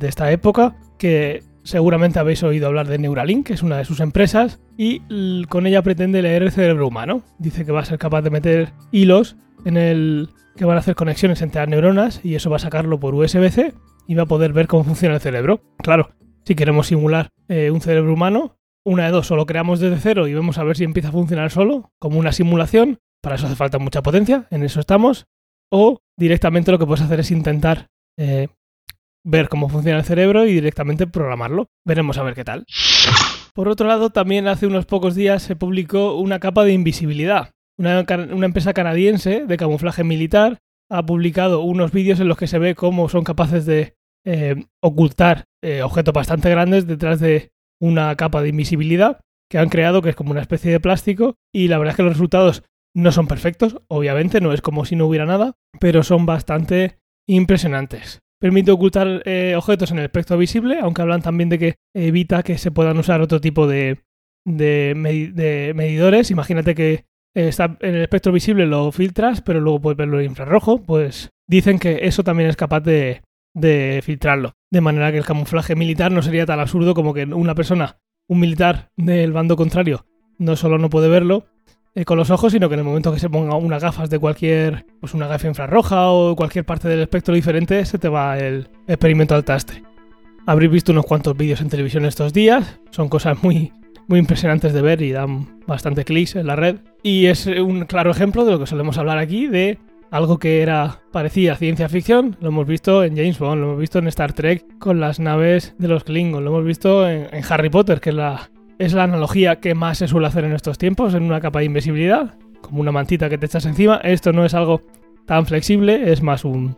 esta 0.02 0.32
época, 0.32 0.76
que 0.98 1.44
seguramente 1.64 2.20
habéis 2.20 2.44
oído 2.44 2.68
hablar 2.68 2.88
de 2.88 2.98
Neuralink, 2.98 3.48
que 3.48 3.54
es 3.54 3.64
una 3.64 3.78
de 3.78 3.86
sus 3.86 4.00
empresas, 4.00 4.60
y 4.78 5.02
con 5.48 5.68
ella 5.68 5.82
pretende 5.82 6.22
leer 6.22 6.44
el 6.44 6.52
cerebro 6.52 6.88
humano. 6.88 7.24
Dice 7.40 7.66
que 7.66 7.72
va 7.72 7.82
a 7.82 7.86
ser 7.86 8.00
capaz 8.00 8.22
de 8.22 8.30
meter 8.30 8.74
hilos 8.92 9.36
en 9.66 9.78
el 9.78 10.30
que 10.56 10.66
van 10.66 10.78
a 10.78 10.80
hacer 10.80 10.96
conexiones 10.96 11.42
entre 11.42 11.62
las 11.62 11.70
neuronas 11.70 12.22
y 12.24 12.36
eso 12.36 12.50
va 12.50 12.56
a 12.56 12.60
sacarlo 12.60 13.00
por 13.00 13.14
USB-C 13.14 13.74
y 14.08 14.16
va 14.16 14.24
a 14.24 14.28
poder 14.28 14.54
ver 14.54 14.68
cómo 14.68 14.84
funciona 14.84 15.16
el 15.16 15.22
cerebro. 15.22 15.62
Claro, 15.78 16.12
si 16.46 16.56
queremos 16.56 16.88
simular 16.88 17.30
eh, 17.48 17.70
un 17.70 17.82
cerebro 17.82 18.14
humano, 18.14 18.58
una 18.84 19.06
de 19.06 19.12
dos, 19.12 19.30
o 19.32 19.36
lo 19.36 19.46
creamos 19.46 19.80
desde 19.80 20.00
cero 20.00 20.28
y 20.28 20.34
vemos 20.34 20.58
a 20.58 20.64
ver 20.64 20.78
si 20.78 20.86
empieza 20.86 21.10
a 21.10 21.12
funcionar 21.12 21.52
solo, 21.52 21.92
como 22.00 22.18
una 22.18 22.32
simulación. 22.32 23.00
Para 23.22 23.36
eso 23.36 23.48
hace 23.48 23.56
falta 23.56 23.80
mucha 23.80 24.02
potencia, 24.02 24.48
en 24.50 24.64
eso 24.64 24.80
estamos 24.80 25.28
o 25.72 26.00
directamente 26.18 26.72
lo 26.72 26.80
que 26.80 26.86
puedes 26.86 27.04
hacer 27.04 27.20
es 27.20 27.32
intentar 27.32 27.88
eh, 28.18 28.48
ver 29.26 29.50
cómo 29.50 29.70
funciona 29.70 30.00
el 30.00 30.06
cerebro 30.06 30.46
y 30.46 30.54
directamente 30.54 31.08
programarlo. 31.08 31.68
Veremos 31.86 32.18
a 32.18 32.24
ver 32.24 32.34
qué 32.34 32.44
tal. 32.44 32.66
Por 33.54 33.70
otro 33.70 33.88
lado, 33.88 34.12
también 34.12 34.48
hace 34.48 34.68
unos 34.68 34.86
pocos 34.86 35.16
días 35.16 35.44
se 35.44 35.56
publicó 35.56 36.16
una 36.16 36.40
capa 36.40 36.64
de 36.64 36.74
invisibilidad. 36.74 37.52
Una, 37.80 38.06
empresa 38.46 38.74
canadiense 38.74 39.46
de 39.46 39.58
camuflaje 39.58 40.04
militar 40.04 40.60
ha 40.90 41.06
publicado 41.06 41.62
unos 41.62 41.92
vídeos 41.92 42.20
en 42.20 42.28
los 42.28 42.38
que 42.38 42.48
se 42.48 42.60
ve 42.60 42.76
cómo 42.76 43.10
son 43.10 43.24
capaces 43.24 43.66
de 43.66 43.96
eh, 44.26 44.64
ocultar 44.82 45.46
eh, 45.64 45.82
objetos 45.84 46.14
bastante 46.14 46.50
grandes 46.50 46.88
detrás 46.88 47.20
de 47.20 47.52
una 47.80 48.16
capa 48.16 48.42
de 48.42 48.50
invisibilidad 48.50 49.22
que 49.50 49.58
han 49.58 49.70
creado, 49.70 50.02
que 50.02 50.10
es 50.10 50.16
como 50.16 50.32
una 50.32 50.42
especie 50.42 50.72
de 50.72 50.80
plástico, 50.80 51.36
y 51.54 51.68
la 51.68 51.78
verdad 51.78 51.92
es 51.92 51.98
que 51.98 52.04
los 52.04 52.14
resultados 52.14 52.64
no 52.98 53.12
son 53.12 53.28
perfectos, 53.28 53.78
obviamente, 53.90 54.42
no 54.42 54.54
es 54.54 54.62
como 54.62 54.84
si 54.84 54.96
no 54.96 55.06
hubiera 55.06 55.28
nada, 55.28 55.54
pero 55.80 56.02
son 56.02 56.26
bastante 56.26 56.98
impresionantes. 57.28 58.24
Permite 58.40 58.72
ocultar 58.72 59.22
eh, 59.26 59.54
objetos 59.56 59.92
en 59.92 60.00
el 60.00 60.06
espectro 60.06 60.36
visible, 60.36 60.80
aunque 60.82 61.04
hablan 61.04 61.22
también 61.22 61.50
de 61.50 61.60
que 61.60 61.76
evita 61.94 62.42
que 62.42 62.58
se 62.58 62.72
puedan 62.72 62.98
usar 62.98 63.22
otro 63.22 63.40
tipo 63.40 63.68
de, 63.68 64.00
de, 64.46 64.94
medidores. 65.76 66.32
Imagínate 66.32 66.74
que 66.74 67.06
está 67.36 67.78
en 67.82 67.96
el 67.96 68.02
espectro 68.02 68.32
visible 68.32 68.66
lo 68.66 68.92
filtras, 68.92 69.42
pero 69.42 69.62
luego 69.62 69.80
puedes 69.80 69.98
verlo 69.98 70.20
en 70.20 70.32
infrarrojo. 70.32 70.82
Pues 70.82 71.30
dicen 71.48 71.78
que 71.78 72.00
eso 72.02 72.24
también 72.24 72.50
es 72.50 72.56
capaz 72.56 72.80
de, 72.80 73.22
de 73.54 74.02
filtrarlo. 74.04 74.54
De 74.72 74.82
manera 74.82 75.12
que 75.12 75.20
el 75.20 75.26
camuflaje 75.26 75.76
militar 75.76 76.12
no 76.12 76.24
sería 76.24 76.48
tan 76.48 76.60
absurdo 76.60 76.96
como 76.96 77.14
que 77.14 77.26
una 77.26 77.54
persona, 77.54 78.00
un 78.28 78.40
militar 78.40 78.90
del 78.98 79.34
bando 79.34 79.56
contrario, 79.56 80.08
no 80.40 80.56
solo 80.56 80.80
no 80.80 80.90
puede 80.90 81.10
verlo, 81.10 81.46
eh, 81.98 82.06
con 82.06 82.16
los 82.16 82.30
ojos, 82.30 82.52
sino 82.54 82.70
que 82.70 82.76
en 82.76 82.82
el 82.82 82.86
momento 82.86 83.12
que 83.12 83.18
se 83.18 83.28
ponga 83.28 83.56
unas 83.56 83.82
gafas 83.82 84.08
de 84.12 84.20
cualquier, 84.20 84.86
pues 85.00 85.16
una 85.16 85.26
gafa 85.26 85.48
infrarroja 85.48 86.12
o 86.12 86.36
cualquier 86.36 86.64
parte 86.64 86.88
del 86.88 87.00
espectro 87.00 87.34
diferente, 87.34 87.84
se 87.86 87.98
te 87.98 88.08
va 88.08 88.38
el 88.38 88.70
experimento 88.86 89.34
al 89.34 89.44
tastre. 89.44 89.82
Habréis 90.46 90.72
visto 90.72 90.92
unos 90.92 91.08
cuantos 91.08 91.36
vídeos 91.36 91.60
en 91.60 91.70
televisión 91.70 92.06
estos 92.06 92.34
días, 92.34 92.80
son 92.92 93.10
cosas 93.10 93.42
muy, 93.42 93.74
muy 94.08 94.20
impresionantes 94.20 94.74
de 94.74 94.82
ver 94.84 95.02
y 95.02 95.12
dan 95.12 95.60
bastante 95.66 96.06
clics 96.06 96.36
en 96.36 96.46
la 96.46 96.56
red. 96.56 96.76
Y 97.02 97.26
es 97.26 97.48
un 97.48 97.86
claro 97.86 98.12
ejemplo 98.12 98.46
de 98.46 98.52
lo 98.52 98.60
que 98.60 98.68
solemos 98.68 99.00
hablar 99.00 99.18
aquí, 99.18 99.48
de 99.48 99.80
algo 100.12 100.38
que 100.38 100.62
era 100.62 101.02
parecía 101.12 101.56
ciencia 101.56 101.90
ficción, 101.90 102.38
lo 102.42 102.50
hemos 102.50 102.68
visto 102.68 103.04
en 103.04 103.16
James 103.16 103.40
Bond, 103.40 103.60
lo 103.60 103.68
hemos 103.70 103.80
visto 103.80 103.98
en 103.98 104.08
Star 104.08 104.34
Trek 104.34 104.64
con 104.78 105.00
las 105.00 105.20
naves 105.20 105.74
de 105.80 105.88
los 105.88 106.04
Klingon, 106.04 106.46
lo 106.46 106.52
hemos 106.52 106.64
visto 106.64 107.10
en 107.10 107.28
Harry 107.50 107.72
Potter, 107.72 108.00
que 108.00 108.12
es 108.12 108.16
la 108.16 108.52
es 108.80 108.94
la 108.94 109.04
analogía 109.04 109.60
que 109.60 109.76
más 109.76 109.98
se 109.98 110.08
suele 110.08 110.28
hacer 110.28 110.44
en 110.44 110.54
estos 110.54 110.78
tiempos, 110.78 111.14
en 111.14 111.24
una 111.24 111.42
capa 111.42 111.60
de 111.60 111.66
invisibilidad, 111.66 112.36
como 112.62 112.82
una 112.82 112.92
mantita 112.92 113.30
que 113.30 113.38
te 113.38 113.46
echas 113.46 113.66
encima. 113.66 113.98
Esto 114.04 114.34
no 114.34 114.46
es 114.46 114.54
algo 114.54 114.82
tan 115.26 115.46
flexible, 115.46 116.12
es 116.12 116.22
más 116.22 116.46
un, 116.46 116.78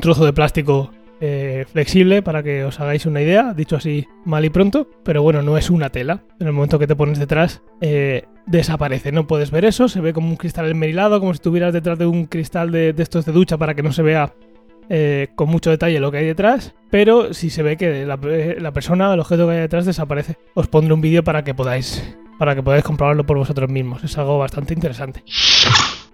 trozo 0.00 0.24
de 0.24 0.32
plástico 0.32 0.90
eh, 1.20 1.64
flexible 1.70 2.22
para 2.22 2.42
que 2.42 2.64
os 2.64 2.80
hagáis 2.80 3.06
una 3.06 3.20
idea, 3.20 3.52
dicho 3.54 3.76
así 3.76 4.06
mal 4.24 4.44
y 4.44 4.50
pronto, 4.50 4.88
pero 5.04 5.22
bueno, 5.22 5.42
no 5.42 5.58
es 5.58 5.68
una 5.68 5.90
tela. 5.90 6.22
En 6.38 6.46
el 6.46 6.52
momento 6.52 6.78
que 6.78 6.86
te 6.86 6.96
pones 6.96 7.18
detrás, 7.18 7.62
eh, 7.80 8.24
desaparece. 8.46 9.12
No 9.12 9.26
puedes 9.26 9.50
ver 9.50 9.64
eso, 9.64 9.88
se 9.88 10.00
ve 10.00 10.12
como 10.12 10.28
un 10.28 10.36
cristal 10.36 10.70
enmerilado, 10.70 11.20
como 11.20 11.32
si 11.32 11.38
estuvieras 11.38 11.72
detrás 11.72 11.98
de 11.98 12.06
un 12.06 12.26
cristal 12.26 12.70
de, 12.70 12.92
de 12.92 13.02
estos 13.02 13.26
de 13.26 13.32
ducha 13.32 13.58
para 13.58 13.74
que 13.74 13.82
no 13.82 13.92
se 13.92 14.02
vea 14.02 14.32
eh, 14.92 15.28
con 15.36 15.48
mucho 15.48 15.70
detalle 15.70 16.00
lo 16.00 16.10
que 16.10 16.18
hay 16.18 16.26
detrás, 16.26 16.74
pero 16.90 17.32
si 17.32 17.48
se 17.48 17.62
ve 17.62 17.76
que 17.76 18.04
la, 18.04 18.72
persona, 18.72 19.14
el 19.14 19.20
objeto 19.20 19.46
que 19.46 19.52
hay 19.54 19.60
detrás 19.60 19.86
desaparece, 19.86 20.36
os 20.54 20.66
pondré 20.66 20.92
un 20.92 21.00
vídeo 21.00 21.22
para 21.22 21.44
que 21.44 21.54
podáis 21.54 22.16
para 22.38 22.54
que 22.54 22.62
podáis 22.62 22.82
comprobarlo 22.82 23.24
por 23.24 23.36
vosotros 23.36 23.68
mismos. 23.70 24.02
Es 24.02 24.16
algo 24.16 24.38
bastante 24.38 24.72
interesante. 24.72 25.22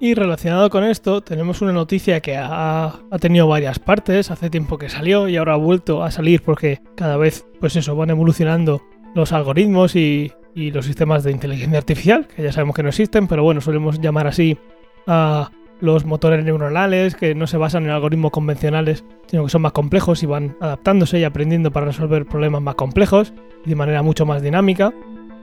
Y 0.00 0.14
relacionado 0.14 0.68
con 0.70 0.82
esto, 0.84 1.22
tenemos 1.22 1.62
una 1.62 1.72
noticia 1.72 2.20
que 2.20 2.36
ha, 2.36 2.86
ha, 2.86 3.18
tenido 3.20 3.46
varias 3.46 3.78
partes. 3.78 4.30
Hace 4.32 4.50
tiempo 4.50 4.76
que 4.76 4.88
salió 4.88 5.28
y 5.28 5.36
ahora 5.36 5.54
ha 5.54 5.56
vuelto 5.56 6.02
a 6.02 6.10
salir 6.10 6.42
porque 6.42 6.80
cada 6.96 7.16
vez, 7.16 7.46
pues 7.60 7.76
eso, 7.76 7.94
van 7.94 8.10
evolucionando 8.10 8.82
los 9.14 9.32
algoritmos 9.32 9.94
y, 9.94 10.32
y 10.56 10.70
los 10.70 10.84
sistemas 10.84 11.22
de 11.22 11.30
inteligencia 11.30 11.78
artificial, 11.78 12.26
que 12.26 12.42
ya 12.42 12.50
sabemos 12.50 12.74
que 12.74 12.82
no 12.82 12.88
existen, 12.88 13.28
pero 13.28 13.42
bueno, 13.42 13.60
solemos 13.60 14.00
llamar 14.00 14.26
así 14.26 14.58
a 15.06 15.50
los 15.80 16.04
motores 16.04 16.44
neuronales, 16.44 17.14
que 17.14 17.34
no 17.34 17.46
se 17.46 17.56
basan 17.56 17.84
en 17.84 17.90
algoritmos 17.90 18.30
convencionales, 18.30 19.04
sino 19.26 19.44
que 19.44 19.50
son 19.50 19.62
más 19.62 19.72
complejos 19.72 20.22
y 20.22 20.26
van 20.26 20.56
adaptándose 20.60 21.18
y 21.18 21.24
aprendiendo 21.24 21.70
para 21.70 21.86
resolver 21.86 22.26
problemas 22.26 22.62
más 22.62 22.74
complejos 22.74 23.32
de 23.64 23.74
manera 23.74 24.02
mucho 24.02 24.26
más 24.26 24.42
dinámica. 24.42 24.92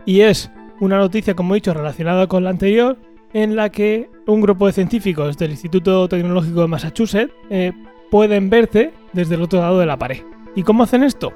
Y 0.05 0.21
es 0.21 0.51
una 0.79 0.97
noticia, 0.97 1.35
como 1.35 1.53
he 1.53 1.57
dicho, 1.57 1.73
relacionada 1.73 2.27
con 2.27 2.43
la 2.43 2.49
anterior, 2.49 2.97
en 3.33 3.55
la 3.55 3.69
que 3.69 4.09
un 4.27 4.41
grupo 4.41 4.67
de 4.67 4.73
científicos 4.73 5.37
del 5.37 5.51
Instituto 5.51 6.07
Tecnológico 6.07 6.61
de 6.61 6.67
Massachusetts 6.67 7.33
eh, 7.49 7.73
pueden 8.11 8.49
verte 8.49 8.93
desde 9.11 9.35
el 9.35 9.41
otro 9.41 9.59
lado 9.59 9.79
de 9.79 9.85
la 9.85 9.97
pared. 9.97 10.21
¿Y 10.55 10.63
cómo 10.63 10.83
hacen 10.83 11.03
esto? 11.03 11.33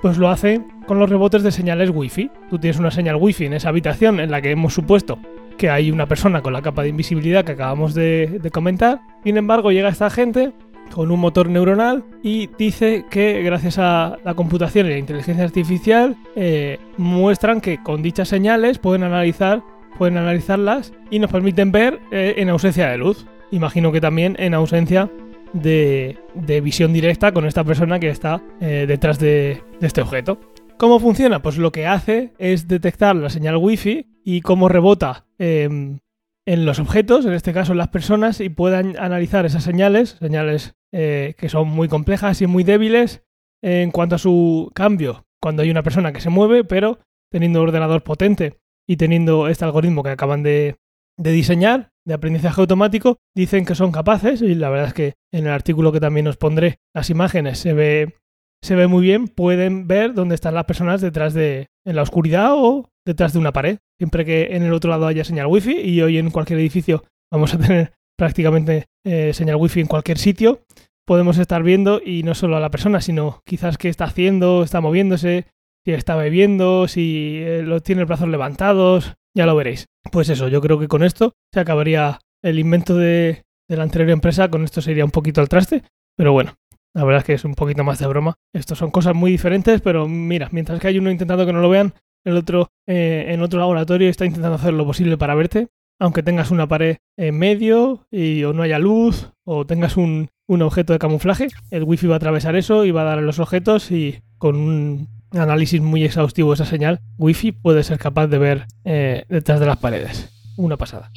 Pues 0.00 0.16
lo 0.16 0.28
hacen 0.28 0.66
con 0.86 0.98
los 0.98 1.10
rebotes 1.10 1.42
de 1.42 1.50
señales 1.50 1.90
Wi-Fi. 1.92 2.30
Tú 2.48 2.58
tienes 2.58 2.78
una 2.78 2.90
señal 2.90 3.16
Wi-Fi 3.16 3.46
en 3.46 3.54
esa 3.54 3.68
habitación 3.68 4.20
en 4.20 4.30
la 4.30 4.40
que 4.40 4.52
hemos 4.52 4.72
supuesto 4.72 5.18
que 5.60 5.68
hay 5.68 5.90
una 5.90 6.06
persona 6.06 6.40
con 6.40 6.54
la 6.54 6.62
capa 6.62 6.82
de 6.82 6.88
invisibilidad 6.88 7.44
que 7.44 7.52
acabamos 7.52 7.92
de, 7.92 8.40
comentar. 8.50 9.02
Sin 9.22 9.36
embargo, 9.36 9.70
llega 9.70 9.90
esta 9.90 10.08
gente 10.08 10.52
con 10.90 11.10
un 11.10 11.20
motor 11.20 11.50
neuronal 11.50 12.02
y 12.22 12.48
dice 12.56 13.04
que 13.10 13.42
gracias 13.42 13.76
a 13.76 14.16
la 14.24 14.32
computación 14.32 14.86
y 14.86 14.90
la 14.90 14.96
inteligencia 14.96 15.44
artificial 15.44 16.16
eh, 16.34 16.78
muestran 16.96 17.60
que 17.60 17.82
con 17.82 18.00
dichas 18.00 18.28
señales 18.28 18.78
pueden 18.78 19.02
analizar 19.02 19.62
pueden 19.98 20.16
analizarlas 20.16 20.94
y 21.10 21.18
nos 21.18 21.30
permiten 21.30 21.72
ver 21.72 22.00
eh, 22.10 22.36
en 22.38 22.48
ausencia 22.48 22.88
de 22.88 22.96
luz. 22.96 23.26
Imagino 23.50 23.92
que 23.92 24.00
también 24.00 24.36
en 24.38 24.54
ausencia 24.54 25.10
de, 25.52 26.16
visión 26.62 26.94
directa 26.94 27.32
con 27.32 27.44
esta 27.44 27.64
persona 27.64 28.00
que 28.00 28.08
está 28.08 28.40
eh, 28.62 28.86
detrás 28.88 29.18
de, 29.18 29.62
este 29.82 30.00
objeto. 30.00 30.40
¿Cómo 30.78 31.00
funciona? 31.00 31.42
Pues 31.42 31.58
lo 31.58 31.70
que 31.70 31.86
hace 31.86 32.32
es 32.38 32.66
detectar 32.66 33.14
la 33.14 33.28
señal 33.28 33.58
wifi 33.58 34.06
y 34.24 34.40
cómo 34.40 34.70
rebota 34.70 35.26
em, 35.40 36.00
en 36.46 36.64
los 36.66 36.78
objetos, 36.78 37.24
en 37.24 37.32
este 37.32 37.52
caso 37.52 37.72
en 37.72 37.78
las 37.78 37.88
personas, 37.88 38.40
y 38.40 38.48
puedan 38.48 38.98
analizar 38.98 39.46
esas 39.46 39.64
señales, 39.64 40.16
señales 40.20 40.74
eh, 40.92 41.34
que 41.38 41.48
son 41.48 41.68
muy 41.68 41.88
complejas 41.88 42.42
y 42.42 42.46
muy 42.46 42.64
débiles 42.64 43.22
en 43.62 43.90
cuanto 43.90 44.16
a 44.16 44.18
su 44.18 44.70
cambio 44.74 45.24
cuando 45.40 45.62
hay 45.62 45.70
una 45.70 45.82
persona 45.82 46.12
que 46.12 46.20
se 46.20 46.30
mueve, 46.30 46.64
pero 46.64 46.98
teniendo 47.30 47.60
un 47.60 47.68
ordenador 47.68 48.02
potente 48.02 48.60
y 48.88 48.96
teniendo 48.96 49.48
este 49.48 49.64
algoritmo 49.64 50.02
que 50.02 50.10
acaban 50.10 50.42
de, 50.42 50.76
de 51.16 51.32
diseñar, 51.32 51.92
de 52.06 52.14
aprendizaje 52.14 52.60
automático, 52.60 53.18
dicen 53.34 53.64
que 53.64 53.74
son 53.74 53.92
capaces, 53.92 54.42
y 54.42 54.54
la 54.54 54.68
verdad 54.68 54.88
es 54.88 54.94
que 54.94 55.14
en 55.32 55.46
el 55.46 55.52
artículo 55.52 55.92
que 55.92 56.00
también 56.00 56.26
os 56.26 56.36
pondré 56.36 56.78
las 56.94 57.08
imágenes 57.08 57.58
se 57.58 57.72
ve, 57.72 58.16
se 58.62 58.74
ve 58.74 58.86
muy 58.86 59.02
bien, 59.02 59.28
pueden 59.28 59.86
ver 59.86 60.12
dónde 60.12 60.34
están 60.34 60.54
las 60.54 60.64
personas 60.64 61.00
detrás 61.00 61.32
de, 61.32 61.69
en 61.86 61.96
la 61.96 62.02
oscuridad 62.02 62.52
o 62.54 62.90
detrás 63.06 63.32
de 63.32 63.38
una 63.38 63.52
pared, 63.52 63.78
siempre 63.98 64.24
que 64.24 64.54
en 64.56 64.62
el 64.62 64.72
otro 64.72 64.90
lado 64.90 65.06
haya 65.06 65.24
señal 65.24 65.46
wifi 65.46 65.72
y 65.72 66.00
hoy 66.02 66.18
en 66.18 66.30
cualquier 66.30 66.58
edificio 66.58 67.04
vamos 67.32 67.54
a 67.54 67.58
tener 67.58 67.92
prácticamente 68.18 68.86
eh, 69.04 69.32
señal 69.32 69.56
wifi 69.56 69.80
en 69.80 69.86
cualquier 69.86 70.18
sitio, 70.18 70.60
podemos 71.06 71.38
estar 71.38 71.62
viendo 71.62 72.00
y 72.04 72.22
no 72.22 72.34
solo 72.34 72.56
a 72.56 72.60
la 72.60 72.70
persona, 72.70 73.00
sino 73.00 73.42
quizás 73.44 73.78
qué 73.78 73.88
está 73.88 74.04
haciendo, 74.04 74.62
está 74.62 74.80
moviéndose, 74.80 75.46
si 75.84 75.92
está 75.92 76.16
bebiendo, 76.16 76.86
si 76.88 77.40
eh, 77.42 77.62
lo 77.62 77.80
tiene 77.80 78.02
los 78.02 78.08
brazos 78.08 78.28
levantados, 78.28 79.14
ya 79.34 79.46
lo 79.46 79.56
veréis. 79.56 79.86
Pues 80.12 80.28
eso, 80.28 80.48
yo 80.48 80.60
creo 80.60 80.78
que 80.78 80.88
con 80.88 81.02
esto 81.02 81.32
se 81.52 81.60
acabaría 81.60 82.20
el 82.42 82.58
invento 82.58 82.96
de, 82.96 83.42
la 83.68 83.82
anterior 83.82 84.10
empresa, 84.10 84.48
con 84.48 84.64
esto 84.64 84.80
se 84.80 84.92
iría 84.92 85.04
un 85.04 85.10
poquito 85.10 85.40
al 85.40 85.48
traste, 85.48 85.82
pero 86.16 86.32
bueno, 86.32 86.54
la 86.94 87.04
verdad 87.04 87.20
es 87.20 87.24
que 87.24 87.32
es 87.34 87.44
un 87.44 87.54
poquito 87.54 87.84
más 87.84 87.98
de 87.98 88.06
broma. 88.06 88.36
Estos 88.52 88.78
son 88.78 88.90
cosas 88.90 89.14
muy 89.14 89.30
diferentes, 89.30 89.80
pero 89.80 90.08
mira, 90.08 90.48
mientras 90.52 90.80
que 90.80 90.88
hay 90.88 90.98
uno 90.98 91.10
intentando 91.10 91.46
que 91.46 91.52
no 91.52 91.60
lo 91.60 91.68
vean, 91.68 91.94
el 92.24 92.36
otro 92.36 92.70
eh, 92.86 93.26
en 93.28 93.42
otro 93.42 93.58
laboratorio 93.58 94.08
está 94.08 94.26
intentando 94.26 94.56
hacer 94.56 94.74
lo 94.74 94.84
posible 94.84 95.16
para 95.16 95.34
verte, 95.34 95.68
aunque 95.98 96.22
tengas 96.22 96.50
una 96.50 96.66
pared 96.66 96.98
en 97.16 97.38
medio 97.38 98.06
y 98.10 98.44
o 98.44 98.52
no 98.52 98.62
haya 98.62 98.78
luz 98.78 99.32
o 99.44 99.66
tengas 99.66 99.96
un, 99.96 100.28
un 100.46 100.62
objeto 100.62 100.92
de 100.92 100.98
camuflaje, 100.98 101.48
el 101.70 101.84
wifi 101.84 102.06
va 102.06 102.14
a 102.14 102.16
atravesar 102.16 102.56
eso 102.56 102.84
y 102.84 102.90
va 102.90 103.02
a 103.02 103.04
dar 103.04 103.18
a 103.18 103.22
los 103.22 103.38
objetos 103.38 103.90
y 103.90 104.22
con 104.38 104.56
un 104.56 105.08
análisis 105.32 105.80
muy 105.80 106.04
exhaustivo 106.04 106.50
de 106.50 106.54
esa 106.54 106.66
señal, 106.66 107.00
Wi-Fi 107.18 107.52
puede 107.52 107.84
ser 107.84 107.98
capaz 107.98 108.26
de 108.26 108.38
ver 108.38 108.66
eh, 108.84 109.24
detrás 109.28 109.60
de 109.60 109.66
las 109.66 109.76
paredes. 109.78 110.30
Una 110.56 110.76
pasada. 110.76 111.10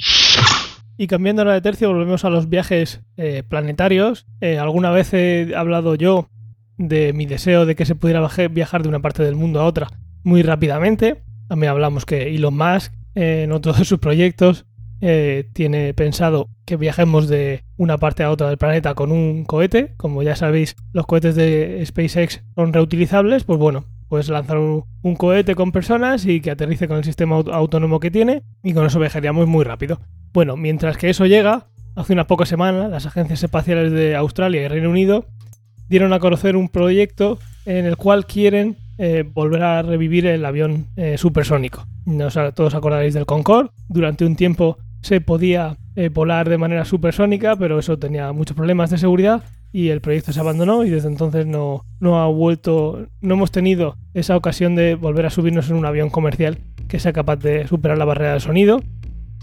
Y 1.04 1.08
cambiando 1.08 1.42
ahora 1.42 1.56
de 1.56 1.60
tercio, 1.60 1.90
volvemos 1.90 2.24
a 2.24 2.30
los 2.30 2.48
viajes 2.48 3.02
eh, 3.18 3.44
planetarios. 3.46 4.26
Eh, 4.40 4.58
alguna 4.58 4.90
vez 4.90 5.14
he 5.14 5.54
hablado 5.54 5.96
yo 5.96 6.30
de 6.78 7.12
mi 7.12 7.26
deseo 7.26 7.66
de 7.66 7.76
que 7.76 7.84
se 7.84 7.94
pudiera 7.94 8.26
viajar 8.50 8.84
de 8.84 8.88
una 8.88 9.02
parte 9.02 9.22
del 9.22 9.36
mundo 9.36 9.60
a 9.60 9.66
otra 9.66 9.90
muy 10.24 10.44
rápidamente. 10.44 11.22
También 11.50 11.72
hablamos 11.72 12.06
que 12.06 12.34
Elon 12.34 12.56
Musk, 12.56 12.94
en 13.16 13.52
otro 13.52 13.74
de 13.74 13.84
sus 13.84 14.00
proyectos, 14.00 14.66
tiene 15.52 15.94
pensado 15.94 16.48
que 16.66 16.78
viajemos 16.78 17.28
de 17.28 17.66
una 17.76 17.98
parte 17.98 18.24
a 18.24 18.32
otra 18.32 18.48
del 18.48 18.58
planeta 18.58 18.96
con 18.96 19.12
un 19.12 19.44
cohete. 19.44 19.96
Como 19.98 20.24
ya 20.24 20.38
sabéis, 20.38 20.78
los 20.94 21.06
cohetes 21.06 21.36
de 21.36 21.84
SpaceX 21.86 22.46
son 22.56 22.72
reutilizables. 22.72 23.44
Pues 23.44 23.60
bueno, 23.60 23.84
puedes 24.14 24.30
lanzar 24.30 24.60
un, 24.60 25.16
cohete 25.16 25.56
con 25.56 25.72
personas 25.72 26.28
y 26.28 26.40
que 26.40 26.52
aterrice 26.52 26.88
con 26.88 26.98
el 26.98 27.04
sistema 27.04 27.38
autónomo 27.38 28.00
que 28.00 28.12
tiene 28.12 28.44
y 28.62 28.76
con 28.76 28.86
eso 28.86 29.00
viajaríamos 29.00 29.48
muy 29.48 29.64
rápido. 29.64 30.02
Bueno, 30.32 30.56
mientras 30.56 30.98
que 30.98 31.10
eso 31.10 31.26
llega, 31.26 31.66
hace 31.96 32.14
unas 32.14 32.28
pocas 32.28 32.48
semanas 32.48 32.92
las 32.92 33.08
agencias 33.08 33.42
espaciales 33.42 33.92
de 33.92 34.16
Australia 34.16 34.62
y 34.62 34.68
Reino 34.68 34.92
Unido 34.92 35.26
dieron 35.90 36.14
a 36.14 36.20
conocer 36.20 36.56
un 36.56 36.70
proyecto 36.70 37.40
en 37.66 37.88
el 37.88 37.98
cual 37.98 38.28
quieren 38.28 38.78
eh, 39.00 39.28
volver 39.28 39.64
a 39.64 39.82
revivir 39.82 40.28
el 40.28 40.46
avión 40.46 40.90
eh, 40.96 41.18
supersónico. 41.18 41.88
Todos 42.54 42.76
acordaréis 42.76 43.16
del 43.16 43.26
Concorde. 43.26 43.72
Durante 43.88 44.26
un 44.26 44.36
tiempo 44.36 44.78
se 45.02 45.22
podía 45.22 45.78
eh, 45.96 46.10
volar 46.10 46.50
de 46.50 46.60
manera 46.60 46.86
supersónica, 46.86 47.56
pero 47.56 47.80
eso 47.80 47.98
tenía 47.98 48.32
muchos 48.32 48.56
problemas 48.56 48.92
de 48.92 49.00
seguridad 49.00 49.44
y 49.74 49.90
el 49.90 50.00
proyecto 50.00 50.32
se 50.32 50.40
abandonó 50.40 50.86
y 50.86 50.90
desde 50.92 51.10
entonces 51.10 51.48
no, 51.48 51.84
no 52.00 52.22
ha 52.22 52.28
vuelto, 52.28 53.08
no 53.22 53.34
hemos 53.34 53.52
tenido 53.52 53.98
esa 54.14 54.38
ocasión 54.38 54.76
de 54.76 54.94
volver 54.94 55.26
a 55.26 55.32
subirnos 55.32 55.70
en 55.70 55.76
un 55.76 55.86
avión 55.86 56.12
comercial 56.12 56.60
que 56.88 57.00
sea 57.00 57.12
capaz 57.12 57.38
de 57.38 57.68
superar 57.68 57.98
la 57.98 58.06
barrera 58.06 58.34
del 58.34 58.42
sonido. 58.42 58.82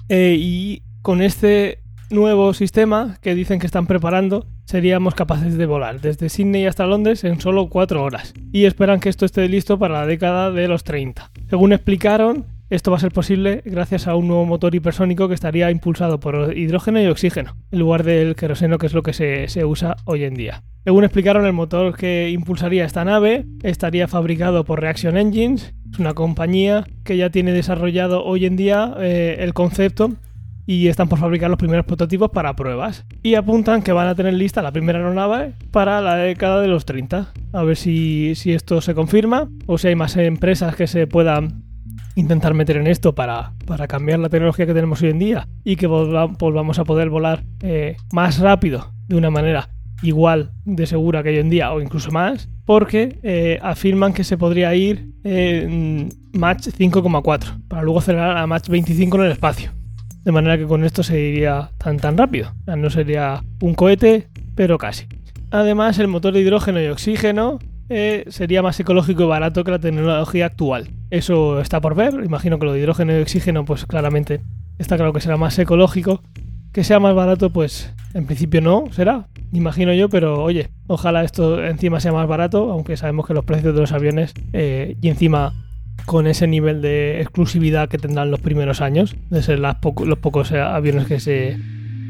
Eh, 0.08 0.36
y 0.38 0.82
con 1.02 1.20
este 1.20 1.80
nuevo 2.10 2.54
sistema 2.54 3.18
que 3.20 3.34
dicen 3.34 3.58
que 3.58 3.66
están 3.66 3.86
preparando, 3.86 4.46
seríamos 4.66 5.16
capaces 5.16 5.58
de 5.58 5.66
volar 5.66 6.00
desde 6.00 6.28
Sydney 6.28 6.66
hasta 6.66 6.86
Londres 6.86 7.24
en 7.24 7.40
solo 7.40 7.68
4 7.68 8.02
horas. 8.02 8.32
Y 8.52 8.66
esperan 8.66 9.00
que 9.00 9.08
esto 9.08 9.26
esté 9.26 9.48
listo 9.48 9.80
para 9.80 10.00
la 10.00 10.06
década 10.06 10.52
de 10.52 10.68
los 10.68 10.84
30. 10.84 11.30
Según 11.48 11.72
explicaron, 11.72 12.46
esto 12.70 12.92
va 12.92 12.98
a 12.98 13.00
ser 13.00 13.10
posible 13.10 13.62
gracias 13.64 14.06
a 14.06 14.14
un 14.14 14.28
nuevo 14.28 14.46
motor 14.46 14.74
hipersónico 14.74 15.26
que 15.26 15.34
estaría 15.34 15.70
impulsado 15.72 16.20
por 16.20 16.56
hidrógeno 16.56 17.02
y 17.02 17.06
oxígeno, 17.06 17.56
en 17.72 17.78
lugar 17.80 18.04
del 18.04 18.36
queroseno 18.36 18.78
que 18.78 18.86
es 18.86 18.94
lo 18.94 19.02
que 19.02 19.12
se, 19.12 19.64
usa 19.64 19.96
hoy 20.04 20.22
en 20.22 20.34
día. 20.34 20.62
Según 20.84 21.02
explicaron, 21.02 21.44
el 21.46 21.52
motor 21.52 21.96
que 21.96 22.30
impulsaría 22.30 22.84
esta 22.84 23.04
nave 23.04 23.44
estaría 23.64 24.06
fabricado 24.06 24.64
por 24.64 24.80
Reaction 24.80 25.16
Engines, 25.16 25.74
es 25.92 25.98
una 25.98 26.14
compañía 26.14 26.84
que 27.04 27.16
ya 27.16 27.30
tiene 27.30 27.50
desarrollado 27.52 28.24
hoy 28.24 28.46
en 28.46 28.56
día 28.56 28.94
eh, 28.98 29.38
el 29.40 29.52
concepto 29.52 30.12
y 30.64 30.86
están 30.86 31.08
por 31.08 31.18
fabricar 31.18 31.50
los 31.50 31.58
primeros 31.58 31.84
prototipos 31.84 32.30
para 32.30 32.54
pruebas. 32.54 33.04
Y 33.24 33.34
apuntan 33.34 33.82
que 33.82 33.90
van 33.90 34.06
a 34.06 34.14
tener 34.14 34.34
lista 34.34 34.62
la 34.62 34.70
primera 34.70 35.00
aeronave 35.00 35.54
para 35.72 36.00
la 36.00 36.14
década 36.14 36.62
de 36.62 36.68
los 36.68 36.84
30. 36.84 37.32
A 37.52 37.62
ver 37.64 37.76
si, 37.76 38.36
si 38.36 38.52
esto 38.52 38.80
se 38.80 38.94
confirma 38.94 39.50
o 39.66 39.78
si 39.78 39.88
hay 39.88 39.96
más 39.96 40.16
empresas 40.16 40.76
que 40.76 40.86
se 40.86 41.08
puedan 41.08 41.69
intentar 42.20 42.54
meter 42.54 42.76
en 42.76 42.86
esto 42.86 43.14
para, 43.14 43.52
cambiar 43.88 44.18
la 44.18 44.28
tecnología 44.28 44.66
que 44.66 44.74
tenemos 44.74 45.02
hoy 45.02 45.10
en 45.10 45.18
día 45.18 45.48
y 45.64 45.76
que 45.76 45.86
volvamos 45.86 46.78
a 46.78 46.84
poder 46.84 47.10
volar 47.10 47.44
eh, 47.60 47.96
más 48.12 48.38
rápido 48.38 48.92
de 49.08 49.16
una 49.16 49.30
manera 49.30 49.70
igual 50.02 50.52
de 50.64 50.86
segura 50.86 51.22
que 51.22 51.30
hoy 51.30 51.38
en 51.38 51.50
día 51.50 51.72
o 51.72 51.80
incluso 51.80 52.10
más, 52.10 52.48
porque 52.64 53.18
eh, 53.22 53.58
afirman 53.62 54.12
que 54.12 54.24
se 54.24 54.38
podría 54.38 54.74
ir 54.74 55.10
en 55.24 56.08
Mach 56.32 56.60
5,4 56.60 57.68
para 57.68 57.82
luego 57.82 57.98
acelerar 57.98 58.36
a 58.36 58.46
Mach 58.46 58.68
25 58.68 59.16
en 59.18 59.24
el 59.24 59.32
espacio. 59.32 59.72
De 60.24 60.32
manera 60.32 60.58
que 60.58 60.66
con 60.66 60.84
esto 60.84 61.02
se 61.02 61.18
iría 61.20 61.70
tan 61.78 61.98
tan 61.98 62.16
rápido. 62.16 62.52
no 62.66 62.90
sería 62.90 63.42
un 63.60 63.74
cohete, 63.74 64.28
pero 64.54 64.78
casi. 64.78 65.06
Además, 65.50 65.98
el 65.98 66.08
motor 66.08 66.32
de 66.32 66.40
hidrógeno 66.40 66.80
y 66.80 66.86
oxígeno 66.86 67.58
eh, 67.90 68.24
sería 68.28 68.62
más 68.62 68.78
ecológico 68.80 69.24
y 69.24 69.26
barato 69.26 69.64
que 69.64 69.72
la 69.72 69.78
tecnología 69.78 70.46
actual. 70.46 70.88
Eso 71.10 71.60
está 71.60 71.80
por 71.80 71.94
ver. 71.94 72.14
Imagino 72.24 72.58
que 72.58 72.66
lo 72.66 72.72
de 72.72 72.78
hidrógeno 72.78 73.18
y 73.18 73.20
oxígeno, 73.20 73.64
pues 73.64 73.84
claramente 73.84 74.40
está 74.78 74.96
claro 74.96 75.12
que 75.12 75.20
será 75.20 75.36
más 75.36 75.58
ecológico. 75.58 76.22
Que 76.72 76.84
sea 76.84 77.00
más 77.00 77.16
barato, 77.16 77.50
pues 77.50 77.92
en 78.14 78.26
principio 78.26 78.60
no 78.60 78.84
será, 78.92 79.26
imagino 79.52 79.92
yo, 79.92 80.08
pero 80.08 80.42
oye, 80.42 80.70
ojalá 80.86 81.24
esto 81.24 81.64
encima 81.64 82.00
sea 82.00 82.12
más 82.12 82.28
barato, 82.28 82.70
aunque 82.70 82.96
sabemos 82.96 83.26
que 83.26 83.34
los 83.34 83.44
precios 83.44 83.74
de 83.74 83.80
los 83.80 83.92
aviones 83.92 84.34
eh, 84.52 84.96
y 85.00 85.08
encima 85.08 85.52
con 86.06 86.26
ese 86.26 86.46
nivel 86.46 86.80
de 86.80 87.20
exclusividad 87.20 87.88
que 87.88 87.98
tendrán 87.98 88.30
los 88.30 88.40
primeros 88.40 88.80
años, 88.80 89.16
de 89.30 89.42
ser 89.42 89.58
los 89.58 90.18
pocos 90.18 90.50
eh, 90.52 90.60
aviones 90.60 91.06
que 91.06 91.20
se 91.20 91.58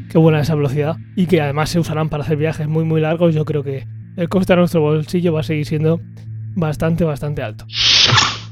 que 0.09 0.17
vuelan 0.17 0.39
a 0.39 0.43
esa 0.43 0.55
velocidad 0.55 0.97
y 1.15 1.25
que 1.25 1.39
además 1.39 1.69
se 1.69 1.79
usarán 1.79 2.09
para 2.09 2.23
hacer 2.23 2.37
viajes 2.37 2.67
muy 2.67 2.83
muy 2.83 2.99
largos, 2.99 3.33
yo 3.33 3.45
creo 3.45 3.63
que 3.63 3.87
el 4.17 4.29
coste 4.29 4.53
a 4.53 4.55
nuestro 4.55 4.81
bolsillo 4.81 5.33
va 5.33 5.41
a 5.41 5.43
seguir 5.43 5.65
siendo 5.65 5.99
bastante 6.55 7.03
bastante 7.03 7.41
alto. 7.41 7.65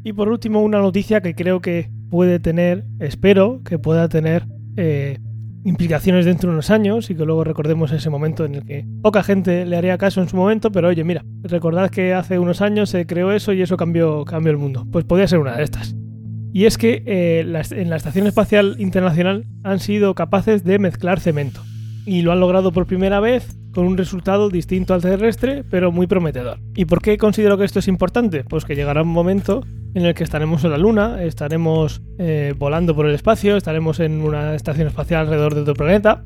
Y 0.04 0.14
por 0.14 0.30
último, 0.30 0.62
una 0.62 0.80
noticia 0.80 1.22
que 1.22 1.36
creo 1.36 1.62
que 1.62 1.90
puede 2.10 2.40
tener, 2.40 2.86
espero 3.00 3.62
que 3.64 3.78
pueda 3.78 4.08
tener 4.08 4.48
eh, 4.78 5.20
implicaciones 5.66 6.26
dentro 6.26 6.50
de 6.50 6.54
unos 6.54 6.70
años 6.70 7.10
y 7.10 7.16
que 7.16 7.26
luego 7.26 7.44
recordemos 7.44 7.92
ese 7.92 8.10
momento 8.10 8.46
en 8.46 8.56
el 8.56 8.66
que 8.66 8.86
poca 9.02 9.24
gente 9.24 9.66
le 9.66 9.76
haría 9.76 9.98
caso 9.98 10.22
en 10.22 10.30
su 10.30 10.38
momento, 10.38 10.72
pero 10.72 10.88
oye, 10.88 11.04
mira, 11.04 11.26
recordad 11.44 11.90
que 11.90 12.14
hace 12.14 12.40
unos 12.40 12.62
años 12.62 12.90
se 12.90 13.06
creó 13.06 13.32
eso 13.32 13.54
y 13.54 13.62
eso 13.62 13.78
cambió, 13.78 14.24
cambió 14.26 14.52
el 14.52 14.58
mundo. 14.58 14.88
Pues 14.92 15.06
podría 15.06 15.28
ser 15.28 15.40
una 15.40 15.58
de 15.58 15.64
estas. 15.64 15.96
Y 16.52 16.66
es 16.66 16.78
que 16.78 17.04
eh, 17.06 17.42
en 17.42 17.90
la 17.90 17.96
Estación 17.96 18.26
Espacial 18.26 18.76
Internacional 18.80 19.46
han 19.64 19.80
sido 19.80 20.16
capaces 20.16 20.64
de 20.64 20.80
mezclar 20.80 21.20
cemento. 21.20 21.62
Y 22.10 22.24
lo 22.24 22.32
han 22.32 22.40
logrado 22.40 22.72
por 22.72 22.88
primera 22.88 23.20
vez 23.20 23.56
con 23.72 23.86
un 23.86 23.96
resultado 23.96 24.50
distinto 24.50 24.96
al 24.96 25.02
terrestre, 25.04 25.64
pero 25.70 25.92
muy 25.92 26.08
prometedor. 26.08 26.58
¿Y 26.74 26.86
por 26.86 27.04
qué 27.04 27.20
considero 27.20 27.56
que 27.56 27.66
esto 27.66 27.78
es 27.78 27.88
importante? 27.88 28.44
Pues 28.44 28.66
que 28.66 28.74
llegará 28.74 29.04
un 29.04 29.10
momento 29.10 29.64
en 29.94 30.08
el 30.08 30.16
que 30.16 30.24
estaremos 30.24 30.64
en 30.64 30.72
la 30.72 30.80
Luna, 30.80 31.22
estaremos 31.22 32.02
eh, 32.18 32.56
volando 32.58 32.96
por 32.96 33.06
el 33.06 33.14
espacio, 33.14 33.58
estaremos 33.58 34.00
en 34.00 34.24
una 34.24 34.56
estación 34.56 34.88
espacial 34.88 35.22
alrededor 35.22 35.54
de 35.54 35.62
otro 35.62 35.76
planeta 35.76 36.24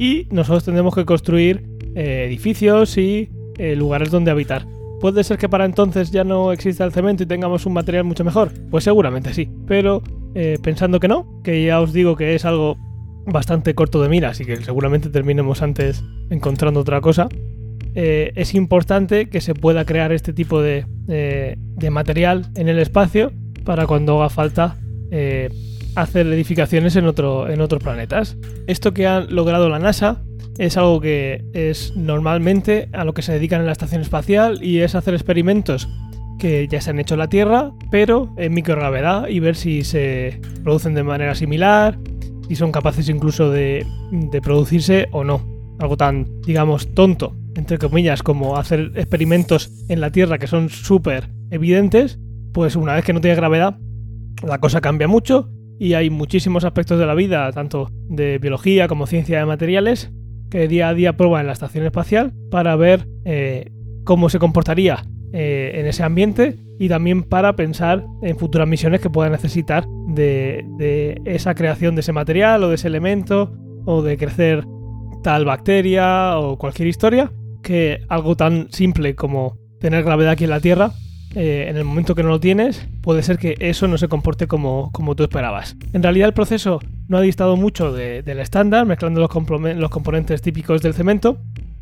y 0.00 0.26
nosotros 0.32 0.64
tendremos 0.64 0.96
que 0.96 1.04
construir 1.04 1.64
eh, 1.94 2.24
edificios 2.26 2.98
y 2.98 3.30
eh, 3.56 3.76
lugares 3.76 4.10
donde 4.10 4.32
habitar. 4.32 4.66
¿Puede 5.00 5.22
ser 5.22 5.38
que 5.38 5.48
para 5.48 5.64
entonces 5.64 6.10
ya 6.10 6.24
no 6.24 6.50
exista 6.50 6.84
el 6.84 6.90
cemento 6.90 7.22
y 7.22 7.26
tengamos 7.26 7.66
un 7.66 7.74
material 7.74 8.02
mucho 8.02 8.24
mejor? 8.24 8.50
Pues 8.68 8.82
seguramente 8.82 9.32
sí, 9.32 9.48
pero 9.68 10.02
pensando 10.64 10.98
que 10.98 11.06
no, 11.06 11.40
que 11.44 11.64
ya 11.64 11.80
os 11.80 11.92
digo 11.92 12.16
que 12.16 12.34
es 12.34 12.44
algo 12.44 12.76
bastante 13.26 13.74
corto 13.74 14.02
de 14.02 14.08
mira, 14.08 14.30
así 14.30 14.44
que 14.44 14.56
seguramente 14.56 15.08
terminemos 15.10 15.62
antes 15.62 16.02
encontrando 16.30 16.80
otra 16.80 17.00
cosa, 17.00 17.28
eh, 17.94 18.32
es 18.34 18.54
importante 18.54 19.28
que 19.28 19.40
se 19.40 19.54
pueda 19.54 19.84
crear 19.84 20.12
este 20.12 20.32
tipo 20.32 20.60
de, 20.60 20.86
material 21.90 22.46
en 22.56 22.68
el 22.68 22.78
espacio 22.78 23.32
para 23.64 23.86
cuando 23.86 24.18
haga 24.18 24.30
falta 24.30 24.76
eh, 25.10 25.48
hacer 25.94 26.26
edificaciones 26.26 26.96
en, 26.96 27.06
otro, 27.06 27.48
en 27.48 27.60
otros 27.60 27.82
planetas. 27.82 28.36
Esto 28.66 28.92
que 28.92 29.06
ha 29.06 29.20
logrado 29.20 29.68
la 29.68 29.78
NASA 29.78 30.22
es 30.58 30.76
algo 30.76 31.00
que 31.00 31.44
es 31.52 31.94
normalmente 31.96 32.88
a 32.92 33.04
lo 33.04 33.14
que 33.14 33.22
se 33.22 33.32
dedican 33.32 33.60
en 33.60 33.66
la 33.66 33.72
estación 33.72 34.02
espacial 34.02 34.62
y 34.62 34.80
es 34.80 34.94
hacer 34.94 35.14
experimentos 35.14 35.88
que 36.38 36.66
ya 36.68 36.80
se 36.80 36.90
han 36.90 36.98
hecho 36.98 37.14
en 37.14 37.20
la 37.20 37.28
Tierra, 37.28 37.72
pero 37.90 38.34
en 38.36 38.54
microgravedad 38.54 39.28
y 39.28 39.40
ver 39.40 39.56
si 39.56 39.84
se 39.84 40.40
producen 40.62 40.94
de 40.94 41.04
manera 41.04 41.34
similar, 41.34 41.98
y 42.48 42.56
son 42.56 42.72
capaces 42.72 43.08
incluso 43.08 43.50
de, 43.50 43.86
de 44.10 44.40
producirse 44.40 45.06
o 45.12 45.24
no. 45.24 45.42
Algo 45.78 45.96
tan, 45.96 46.40
digamos, 46.42 46.94
tonto 46.94 47.36
entre 47.56 47.78
comillas, 47.78 48.22
como 48.22 48.56
hacer 48.56 48.92
experimentos 48.94 49.70
en 49.88 50.00
la 50.00 50.10
Tierra 50.10 50.38
que 50.38 50.46
son 50.46 50.68
súper 50.68 51.30
evidentes, 51.50 52.18
pues 52.52 52.76
una 52.76 52.94
vez 52.94 53.04
que 53.04 53.12
no 53.12 53.20
tiene 53.20 53.36
gravedad, 53.36 53.78
la 54.42 54.58
cosa 54.58 54.80
cambia 54.80 55.08
mucho 55.08 55.50
y 55.78 55.94
hay 55.94 56.10
muchísimos 56.10 56.64
aspectos 56.64 56.98
de 56.98 57.06
la 57.06 57.14
vida, 57.14 57.50
tanto 57.52 57.90
de 58.08 58.38
biología 58.38 58.88
como 58.88 59.06
ciencia 59.06 59.38
de 59.38 59.46
materiales, 59.46 60.12
que 60.50 60.68
día 60.68 60.88
a 60.88 60.94
día 60.94 61.16
prueba 61.16 61.40
en 61.40 61.46
la 61.46 61.52
estación 61.52 61.84
espacial 61.84 62.32
para 62.50 62.76
ver 62.76 63.08
eh, 63.24 63.72
cómo 64.04 64.28
se 64.28 64.38
comportaría 64.38 65.04
eh, 65.36 65.72
en 65.74 65.86
ese 65.86 66.04
ambiente 66.04 66.56
y 66.78 66.88
también 66.88 67.24
para 67.24 67.56
pensar 67.56 68.04
en 68.22 68.38
futuras 68.38 68.68
misiones 68.68 69.00
que 69.00 69.10
puedan 69.10 69.32
necesitar 69.32 69.84
de, 70.08 70.64
de 70.78 71.20
esa 71.24 71.56
creación 71.56 71.96
de 71.96 72.02
ese 72.02 72.12
material 72.12 72.62
o 72.62 72.68
de 72.68 72.76
ese 72.76 72.86
elemento 72.86 73.52
o 73.84 74.02
de 74.02 74.16
crecer 74.16 74.64
tal 75.24 75.44
bacteria 75.44 76.38
o 76.38 76.56
cualquier 76.56 76.86
historia 76.86 77.32
que 77.64 78.04
algo 78.08 78.36
tan 78.36 78.68
simple 78.70 79.16
como 79.16 79.58
tener 79.80 80.04
gravedad 80.04 80.32
aquí 80.32 80.44
en 80.44 80.50
la 80.50 80.60
Tierra, 80.60 80.92
eh, 81.34 81.66
en 81.68 81.76
el 81.76 81.84
momento 81.84 82.14
que 82.14 82.22
no 82.22 82.28
lo 82.28 82.38
tienes, 82.38 82.86
puede 83.00 83.24
ser 83.24 83.38
que 83.38 83.56
eso 83.58 83.88
no 83.88 83.98
se 83.98 84.06
comporte 84.06 84.46
como, 84.46 84.92
como 84.92 85.16
tú 85.16 85.24
esperabas. 85.24 85.76
En 85.92 86.02
realidad 86.02 86.28
el 86.28 86.34
proceso 86.34 86.78
no 87.08 87.18
ha 87.18 87.22
distado 87.22 87.56
mucho 87.56 87.92
del 87.92 88.38
estándar, 88.38 88.86
mezclando 88.86 89.20
los, 89.20 89.30
los 89.76 89.90
componentes 89.90 90.42
típicos 90.42 90.80
del 90.80 90.94
cemento. 90.94 91.38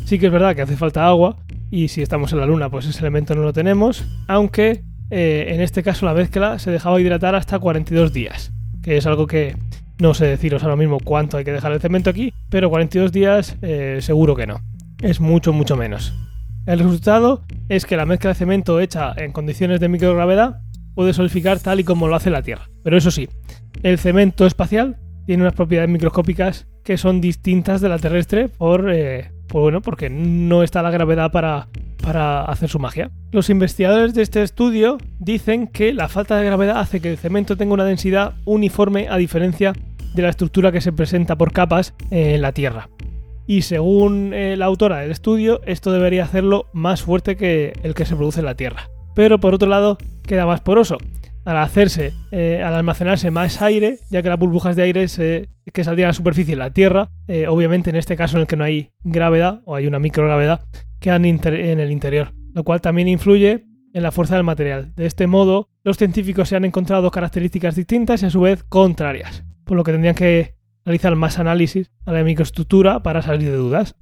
Sí 0.07 0.19
que 0.19 0.27
es 0.27 0.33
verdad 0.33 0.57
que 0.57 0.62
hace 0.62 0.77
falta 0.77 1.07
agua, 1.07 1.37
y 1.73 1.89
si 1.89 2.03
estamos 2.03 2.33
en 2.35 2.39
la 2.39 2.47
Luna, 2.47 2.69
pues 2.69 2.87
ese 2.87 3.01
elemento 3.01 3.35
no 3.35 3.41
lo 3.43 3.55
tenemos, 3.55 4.05
aunque 4.29 4.85
eh, 5.11 5.47
en 5.49 5.63
este 5.63 5.83
caso 5.83 6.05
la 6.05 6.13
mezcla 6.13 6.59
se 6.59 6.71
dejaba 6.71 7.01
hidratar 7.01 7.35
hasta 7.35 7.59
42 7.59 8.13
días, 8.13 8.53
que 8.83 8.99
es 8.99 9.07
algo 9.07 9.27
que 9.27 9.57
no 9.99 10.13
sé 10.13 10.27
deciros 10.27 10.63
ahora 10.65 10.77
mismo 10.77 10.99
cuánto 11.03 11.39
hay 11.39 11.45
que 11.45 11.53
dejar 11.53 11.73
el 11.73 11.81
cemento 11.81 12.11
aquí, 12.11 12.35
pero 12.51 12.69
42 12.69 13.11
días 13.11 13.57
eh, 13.63 13.99
seguro 14.03 14.37
que 14.37 14.47
no 14.47 14.61
es 15.01 15.19
mucho, 15.19 15.55
mucho 15.55 15.75
menos. 15.75 16.13
El 16.67 16.79
resultado 16.79 17.43
es 17.71 17.87
que 17.87 17.97
la 17.97 18.05
mezcla 18.05 18.29
de 18.29 18.35
cemento 18.35 18.79
hecha 18.79 19.15
en 19.17 19.33
condiciones 19.33 19.81
de 19.81 19.89
microgravedad 19.89 20.61
puede 20.95 21.15
solidificar 21.15 21.59
tal 21.59 21.81
y 21.81 21.85
como 21.85 22.07
lo 22.07 22.15
hace 22.15 22.29
la 22.29 22.43
Tierra. 22.43 22.69
Pero 22.85 22.99
eso 22.99 23.11
sí, 23.11 23.31
el 23.83 23.99
cemento 23.99 24.45
espacial 24.45 24.99
tiene 25.25 25.43
unas 25.43 25.55
propiedades 25.55 25.91
microscópicas 25.91 26.67
que 26.85 26.99
son 26.99 27.23
distintas 27.23 27.81
de 27.81 27.89
la 27.89 27.99
terrestre 27.99 28.49
por, 28.49 28.93
eh, 28.93 29.33
bueno, 29.61 29.83
porque 29.83 30.09
no 30.09 30.62
está 30.62 30.83
la 30.83 30.91
gravedad 30.91 31.31
para, 31.31 31.69
para 32.03 32.45
hacer 32.45 32.71
su 32.71 32.79
magia. 32.79 33.11
Los 33.33 33.51
investigadores 33.51 34.15
de 34.15 34.23
este 34.23 34.43
estudio 34.43 34.99
dicen 35.19 35.67
que 35.67 35.93
la 35.93 36.09
falta 36.09 36.37
de 36.37 36.47
gravedad 36.47 36.79
hace 36.79 37.01
que 37.01 37.11
el 37.11 37.19
cemento 37.19 37.57
tenga 37.57 37.75
una 37.75 37.85
densidad 37.85 38.35
uniforme 38.45 39.09
a 39.09 39.17
diferencia 39.17 39.73
de 40.15 40.23
la 40.23 40.29
estructura 40.29 40.73
que 40.73 40.81
se 40.81 40.93
presenta 40.93 41.37
por 41.37 41.53
capas 41.53 41.95
en 42.11 42.41
la 42.43 42.53
Tierra 42.53 42.88
y 43.47 43.62
según 43.62 44.33
eh, 44.33 44.57
la 44.57 44.67
autora 44.67 44.99
del 44.99 45.11
estudio, 45.11 45.61
esto 45.67 45.93
debería 45.93 46.25
hacerlo 46.25 46.67
más 46.73 47.03
fuerte 47.03 47.37
que 47.37 47.73
el 47.83 47.95
que 47.95 48.07
se 48.07 48.17
produce 48.17 48.41
en 48.41 48.47
la 48.47 48.55
Tierra. 48.55 48.88
Pero 49.15 49.38
por 49.41 49.55
otro 49.55 49.69
lado, 49.69 49.99
queda 50.23 50.47
más 50.47 50.61
poroso. 50.61 50.99
Al 51.44 51.57
hacerse, 51.57 52.12
eh, 52.31 52.62
al 52.64 52.74
almacenarse 52.74 53.31
más 53.31 53.62
aire, 53.62 53.98
ya 54.11 54.22
que 54.22 54.28
las 54.28 54.38
burbujas 54.38 54.76
de 54.76 54.83
aire 54.83 55.07
que 55.72 55.85
saldrían 55.85 56.07
a 56.07 56.11
la 56.11 56.14
superficie 56.14 56.55
de 56.55 56.59
la 56.59 56.70
Tierra, 56.70 57.11
eh, 57.26 57.48
obviamente 57.48 57.90
en 57.90 57.96
este 57.96 58.16
caso 58.16 58.37
en 58.37 58.42
el 58.42 58.46
que 58.46 58.57
no 58.57 58.64
hay 58.64 58.90
gravedad 59.02 59.61
o 59.64 59.74
hay 59.74 59.87
una 59.87 59.98
microgravedad, 59.98 60.64
quedan 61.00 61.24
en 61.24 61.81
el 61.81 61.90
interior, 61.90 62.33
lo 62.55 62.62
cual 62.62 62.81
también 62.81 63.09
influye 63.09 63.64
en 63.92 64.02
la 64.02 64.12
fuerza 64.12 64.37
del 64.37 64.44
material. 64.44 64.94
De 64.94 65.07
este 65.07 65.26
modo, 65.26 65.68
los 65.85 65.96
científicos 65.96 66.48
se 66.48 66.57
han 66.57 66.64
encontrado 66.64 67.11
características 67.11 67.76
distintas 67.76 68.22
y 68.22 68.26
a 68.26 68.31
su 68.31 68.40
vez 68.40 68.62
contrarias, 68.64 69.44
por 69.64 69.76
lo 69.76 69.85
que 69.85 69.92
tendrían 69.92 70.14
que 70.14 70.55
realizar 70.85 71.14
más 71.16 71.38
análisis 71.38 71.90
a 72.07 72.12
la 72.12 72.24
microestructura 72.24 73.02
para 73.02 73.22
salir 73.22 73.50
de 73.50 73.57
dudas. 73.57 73.96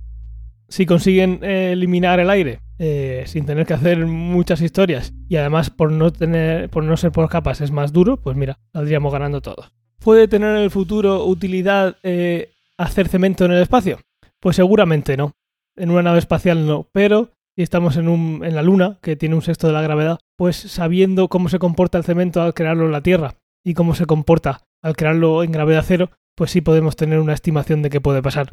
Si 0.70 0.86
consiguen 0.86 1.40
eh, 1.42 1.72
eliminar 1.72 2.20
el 2.20 2.30
aire 2.30 2.60
eh, 2.78 3.24
sin 3.26 3.44
tener 3.44 3.66
que 3.66 3.74
hacer 3.74 4.06
muchas 4.06 4.62
historias 4.62 5.12
y 5.28 5.36
además 5.36 5.68
por 5.68 5.90
no, 5.90 6.12
tener, 6.12 6.70
por 6.70 6.84
no 6.84 6.96
ser 6.96 7.10
por 7.10 7.28
capas 7.28 7.60
es 7.60 7.72
más 7.72 7.92
duro, 7.92 8.18
pues 8.18 8.36
mira, 8.36 8.60
saldríamos 8.72 9.12
ganando 9.12 9.42
todos. 9.42 9.72
¿Puede 9.98 10.28
tener 10.28 10.56
en 10.56 10.62
el 10.62 10.70
futuro 10.70 11.24
utilidad 11.26 11.96
eh, 12.04 12.52
hacer 12.78 13.08
cemento 13.08 13.44
en 13.44 13.52
el 13.52 13.62
espacio? 13.62 13.98
Pues 14.38 14.56
seguramente 14.56 15.16
no. 15.16 15.32
En 15.76 15.90
una 15.90 16.04
nave 16.04 16.20
espacial 16.20 16.64
no, 16.66 16.88
pero 16.92 17.32
si 17.56 17.62
estamos 17.62 17.96
en, 17.96 18.08
un, 18.08 18.42
en 18.44 18.54
la 18.54 18.62
Luna, 18.62 18.98
que 19.02 19.16
tiene 19.16 19.34
un 19.34 19.42
sexto 19.42 19.66
de 19.66 19.72
la 19.72 19.82
gravedad, 19.82 20.20
pues 20.36 20.56
sabiendo 20.56 21.28
cómo 21.28 21.48
se 21.48 21.58
comporta 21.58 21.98
el 21.98 22.04
cemento 22.04 22.40
al 22.40 22.54
crearlo 22.54 22.86
en 22.86 22.92
la 22.92 23.02
Tierra 23.02 23.34
y 23.64 23.74
cómo 23.74 23.96
se 23.96 24.06
comporta 24.06 24.62
al 24.82 24.94
crearlo 24.94 25.42
en 25.42 25.50
gravedad 25.50 25.84
cero, 25.84 26.10
pues 26.36 26.52
sí 26.52 26.60
podemos 26.60 26.94
tener 26.94 27.18
una 27.18 27.34
estimación 27.34 27.82
de 27.82 27.90
qué 27.90 28.00
puede 28.00 28.22
pasar 28.22 28.52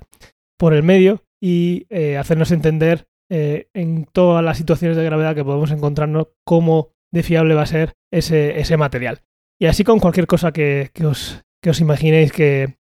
por 0.58 0.74
el 0.74 0.82
medio 0.82 1.22
y 1.41 1.86
eh, 1.89 2.17
hacernos 2.17 2.52
entender 2.52 3.08
eh, 3.30 3.67
en 3.73 4.06
todas 4.06 4.43
las 4.43 4.58
situaciones 4.58 4.97
de 4.97 5.04
gravedad 5.04 5.36
que 5.36 5.43
podemos 5.43 5.71
encontrarnos 5.71 6.30
cómo 6.45 6.91
de 7.12 7.23
fiable 7.23 7.56
va 7.56 7.63
a 7.63 7.67
ser 7.67 7.95
ese, 8.12 8.60
ese 8.60 8.78
material. 8.78 9.21
Y 9.60 9.65
así 9.65 9.84
con 9.84 10.00
cualquier 10.00 10.28
cosa 10.28 10.52
que, 10.52 10.91
os, 11.06 11.43
os, 11.67 11.82
imaginéis 11.82 12.32
que, 12.32 12.78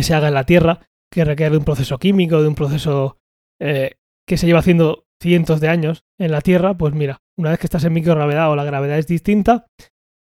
se 0.00 0.14
haga 0.14 0.28
en 0.28 0.34
la 0.34 0.44
Tierra, 0.44 0.88
que 1.10 1.24
requiere 1.24 1.52
de 1.52 1.58
un 1.58 1.64
proceso 1.64 1.98
químico, 1.98 2.42
de 2.42 2.48
un 2.48 2.54
proceso 2.54 3.18
eh, 3.60 3.96
que 4.26 4.36
se 4.36 4.46
lleva 4.46 4.60
haciendo 4.60 5.06
cientos 5.20 5.60
de 5.60 5.68
años 5.68 6.04
en 6.18 6.30
la 6.30 6.40
Tierra, 6.40 6.76
pues 6.76 6.94
mira, 6.94 7.20
una 7.36 7.50
vez 7.50 7.58
que 7.58 7.66
estás 7.66 7.84
en 7.84 7.92
microgravedad 7.92 8.50
o 8.50 8.56
la 8.56 8.64
gravedad 8.64 8.98
es 8.98 9.06
distinta, 9.06 9.66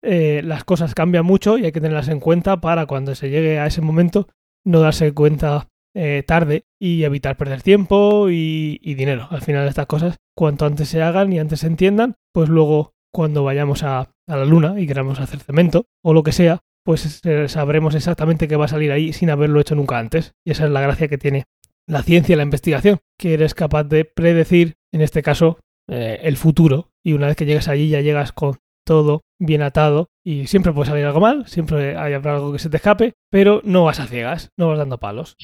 las 0.01 0.63
cosas 0.63 0.95
cambian 0.95 1.25
mucho 1.25 1.58
y 1.58 1.65
hay 1.65 1.73
que 1.73 1.82
tenerlas 1.82 2.08
en 2.08 2.21
cuenta 2.21 2.62
para 2.62 2.86
cuando 2.86 3.13
se 3.13 3.30
llegue 3.30 3.60
a 3.60 3.65
ese 3.65 3.82
momento 3.82 4.30
no 4.63 4.80
darse 4.80 5.13
cuenta 5.13 5.67
eh, 5.95 6.23
tarde 6.26 6.65
y 6.80 7.04
evitar 7.04 7.38
perder 7.38 7.62
tiempo 7.62 8.30
y, 8.30 8.78
dinero. 8.95 9.28
Al 9.32 9.41
final 9.41 9.67
estas 9.67 9.88
cosas, 9.88 10.17
cuanto 10.36 10.65
antes 10.65 10.89
se 10.89 11.02
hagan 11.02 11.34
y 11.34 11.39
antes 11.39 11.62
se 11.62 11.67
entiendan, 11.67 12.15
pues 12.34 12.50
luego 12.50 12.93
cuando 13.13 13.43
vayamos 13.43 13.84
a, 13.84 14.12
la 14.28 14.45
luna 14.45 14.80
y 14.80 14.88
queramos 14.88 15.19
hacer 15.19 15.39
cemento 15.39 15.86
o 16.04 16.13
lo 16.13 16.21
que 16.21 16.34
sea, 16.34 16.60
pues 16.84 17.21
eh, 17.26 17.47
sabremos 17.47 17.95
exactamente 17.95 18.47
qué 18.47 18.58
va 18.58 18.65
a 18.65 18.69
salir 18.69 18.91
ahí 18.91 19.13
sin 19.13 19.30
haberlo 19.30 19.60
hecho 19.60 19.76
nunca 19.76 19.97
antes. 19.97 20.34
Y 20.45 20.52
esa 20.52 20.65
es 20.65 20.71
la 20.71 20.82
gracia 20.82 21.08
que 21.08 21.17
tiene 21.17 21.45
la 21.88 22.04
ciencia 22.04 22.34
y 22.34 22.36
la 22.36 22.43
investigación, 22.43 23.00
que 23.17 23.34
eres 23.34 23.54
capaz 23.54 23.86
de 23.86 24.04
predecir, 24.04 24.76
en 24.91 25.02
este 25.02 25.23
caso, 25.23 25.60
el 25.88 26.36
futuro. 26.36 26.91
Y 27.06 27.13
una 27.13 27.28
vez 27.28 27.38
que 27.38 27.45
llegas 27.45 27.69
allí 27.69 27.88
ya 27.88 28.02
llegas 28.02 28.34
con 28.34 28.58
todo 28.88 29.21
bien 29.39 29.62
atado 29.62 30.10
y 30.26 30.47
siempre 30.47 30.73
puede 30.73 30.89
salir 30.89 31.06
algo 31.06 31.19
mal, 31.19 31.45
siempre 31.47 31.97
hay 31.97 32.13
algo 32.13 32.54
que 32.54 32.60
se 32.60 32.69
te 32.69 32.78
escape, 32.78 33.13
pero 33.30 33.62
no 33.63 33.84
vas 33.84 34.00
a 34.00 34.08
ciegas, 34.08 34.50
no 34.58 34.69
vas 34.69 34.80
dando 34.80 34.97
palos. 34.97 35.36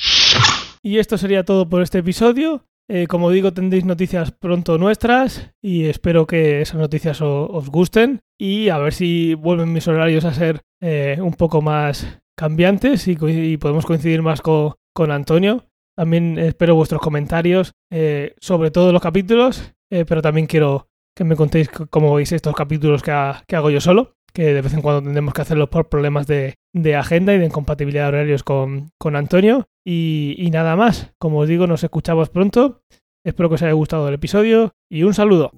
Y 0.83 0.97
esto 0.97 1.17
sería 1.17 1.45
todo 1.45 1.69
por 1.69 1.81
este 1.81 1.99
episodio. 1.99 2.65
Eh, 2.89 3.07
como 3.07 3.31
digo, 3.31 3.53
tendréis 3.53 3.85
noticias 3.85 4.31
pronto 4.31 4.77
nuestras 4.77 5.53
y 5.61 5.85
espero 5.85 6.27
que 6.27 6.61
esas 6.61 6.75
noticias 6.75 7.21
os 7.21 7.69
gusten 7.69 8.19
y 8.37 8.67
a 8.67 8.77
ver 8.77 8.93
si 8.93 9.35
vuelven 9.35 9.71
mis 9.71 9.87
horarios 9.87 10.25
a 10.25 10.33
ser 10.33 10.59
eh, 10.81 11.17
un 11.21 11.33
poco 11.33 11.61
más 11.61 12.19
cambiantes 12.35 13.07
y, 13.07 13.15
podemos 13.15 13.85
coincidir 13.85 14.21
más 14.21 14.41
con, 14.41 14.73
con 14.93 15.11
Antonio. 15.11 15.63
También 15.95 16.37
espero 16.37 16.75
vuestros 16.75 17.01
comentarios 17.01 17.71
eh, 17.89 18.35
sobre 18.41 18.69
todos 18.69 18.91
los 18.91 19.01
capítulos, 19.01 19.73
pero 19.89 20.21
también 20.21 20.47
quiero 20.47 20.89
que 21.15 21.23
me 21.23 21.35
contéis 21.35 21.69
cómo 21.69 22.15
veis 22.15 22.31
estos 22.31 22.55
capítulos 22.55 23.03
que, 23.03 23.11
hago 23.11 23.69
yo 23.69 23.79
solo, 23.79 24.15
que 24.33 24.53
de 24.53 24.61
vez 24.61 24.73
en 24.73 24.81
cuando 24.81 25.03
tendremos 25.03 25.33
que 25.33 25.41
hacerlos 25.41 25.69
por 25.69 25.89
problemas 25.89 26.27
de, 26.27 26.55
agenda 26.95 27.33
y 27.33 27.39
de 27.39 27.45
incompatibilidad 27.45 28.03
de 28.03 28.09
horarios 28.09 28.43
con, 28.43 28.91
Antonio. 29.15 29.65
Y, 29.85 30.35
y 30.37 30.49
nada 30.49 30.75
más, 30.75 31.13
como 31.19 31.39
os 31.39 31.47
digo, 31.47 31.67
nos 31.67 31.83
escuchamos 31.83 32.29
pronto. 32.29 32.81
Espero 33.25 33.49
que 33.49 33.55
os 33.55 33.61
haya 33.61 33.73
gustado 33.73 34.07
el 34.07 34.15
episodio 34.15 34.73
y 34.89 35.03
un 35.03 35.13
saludo. 35.13 35.51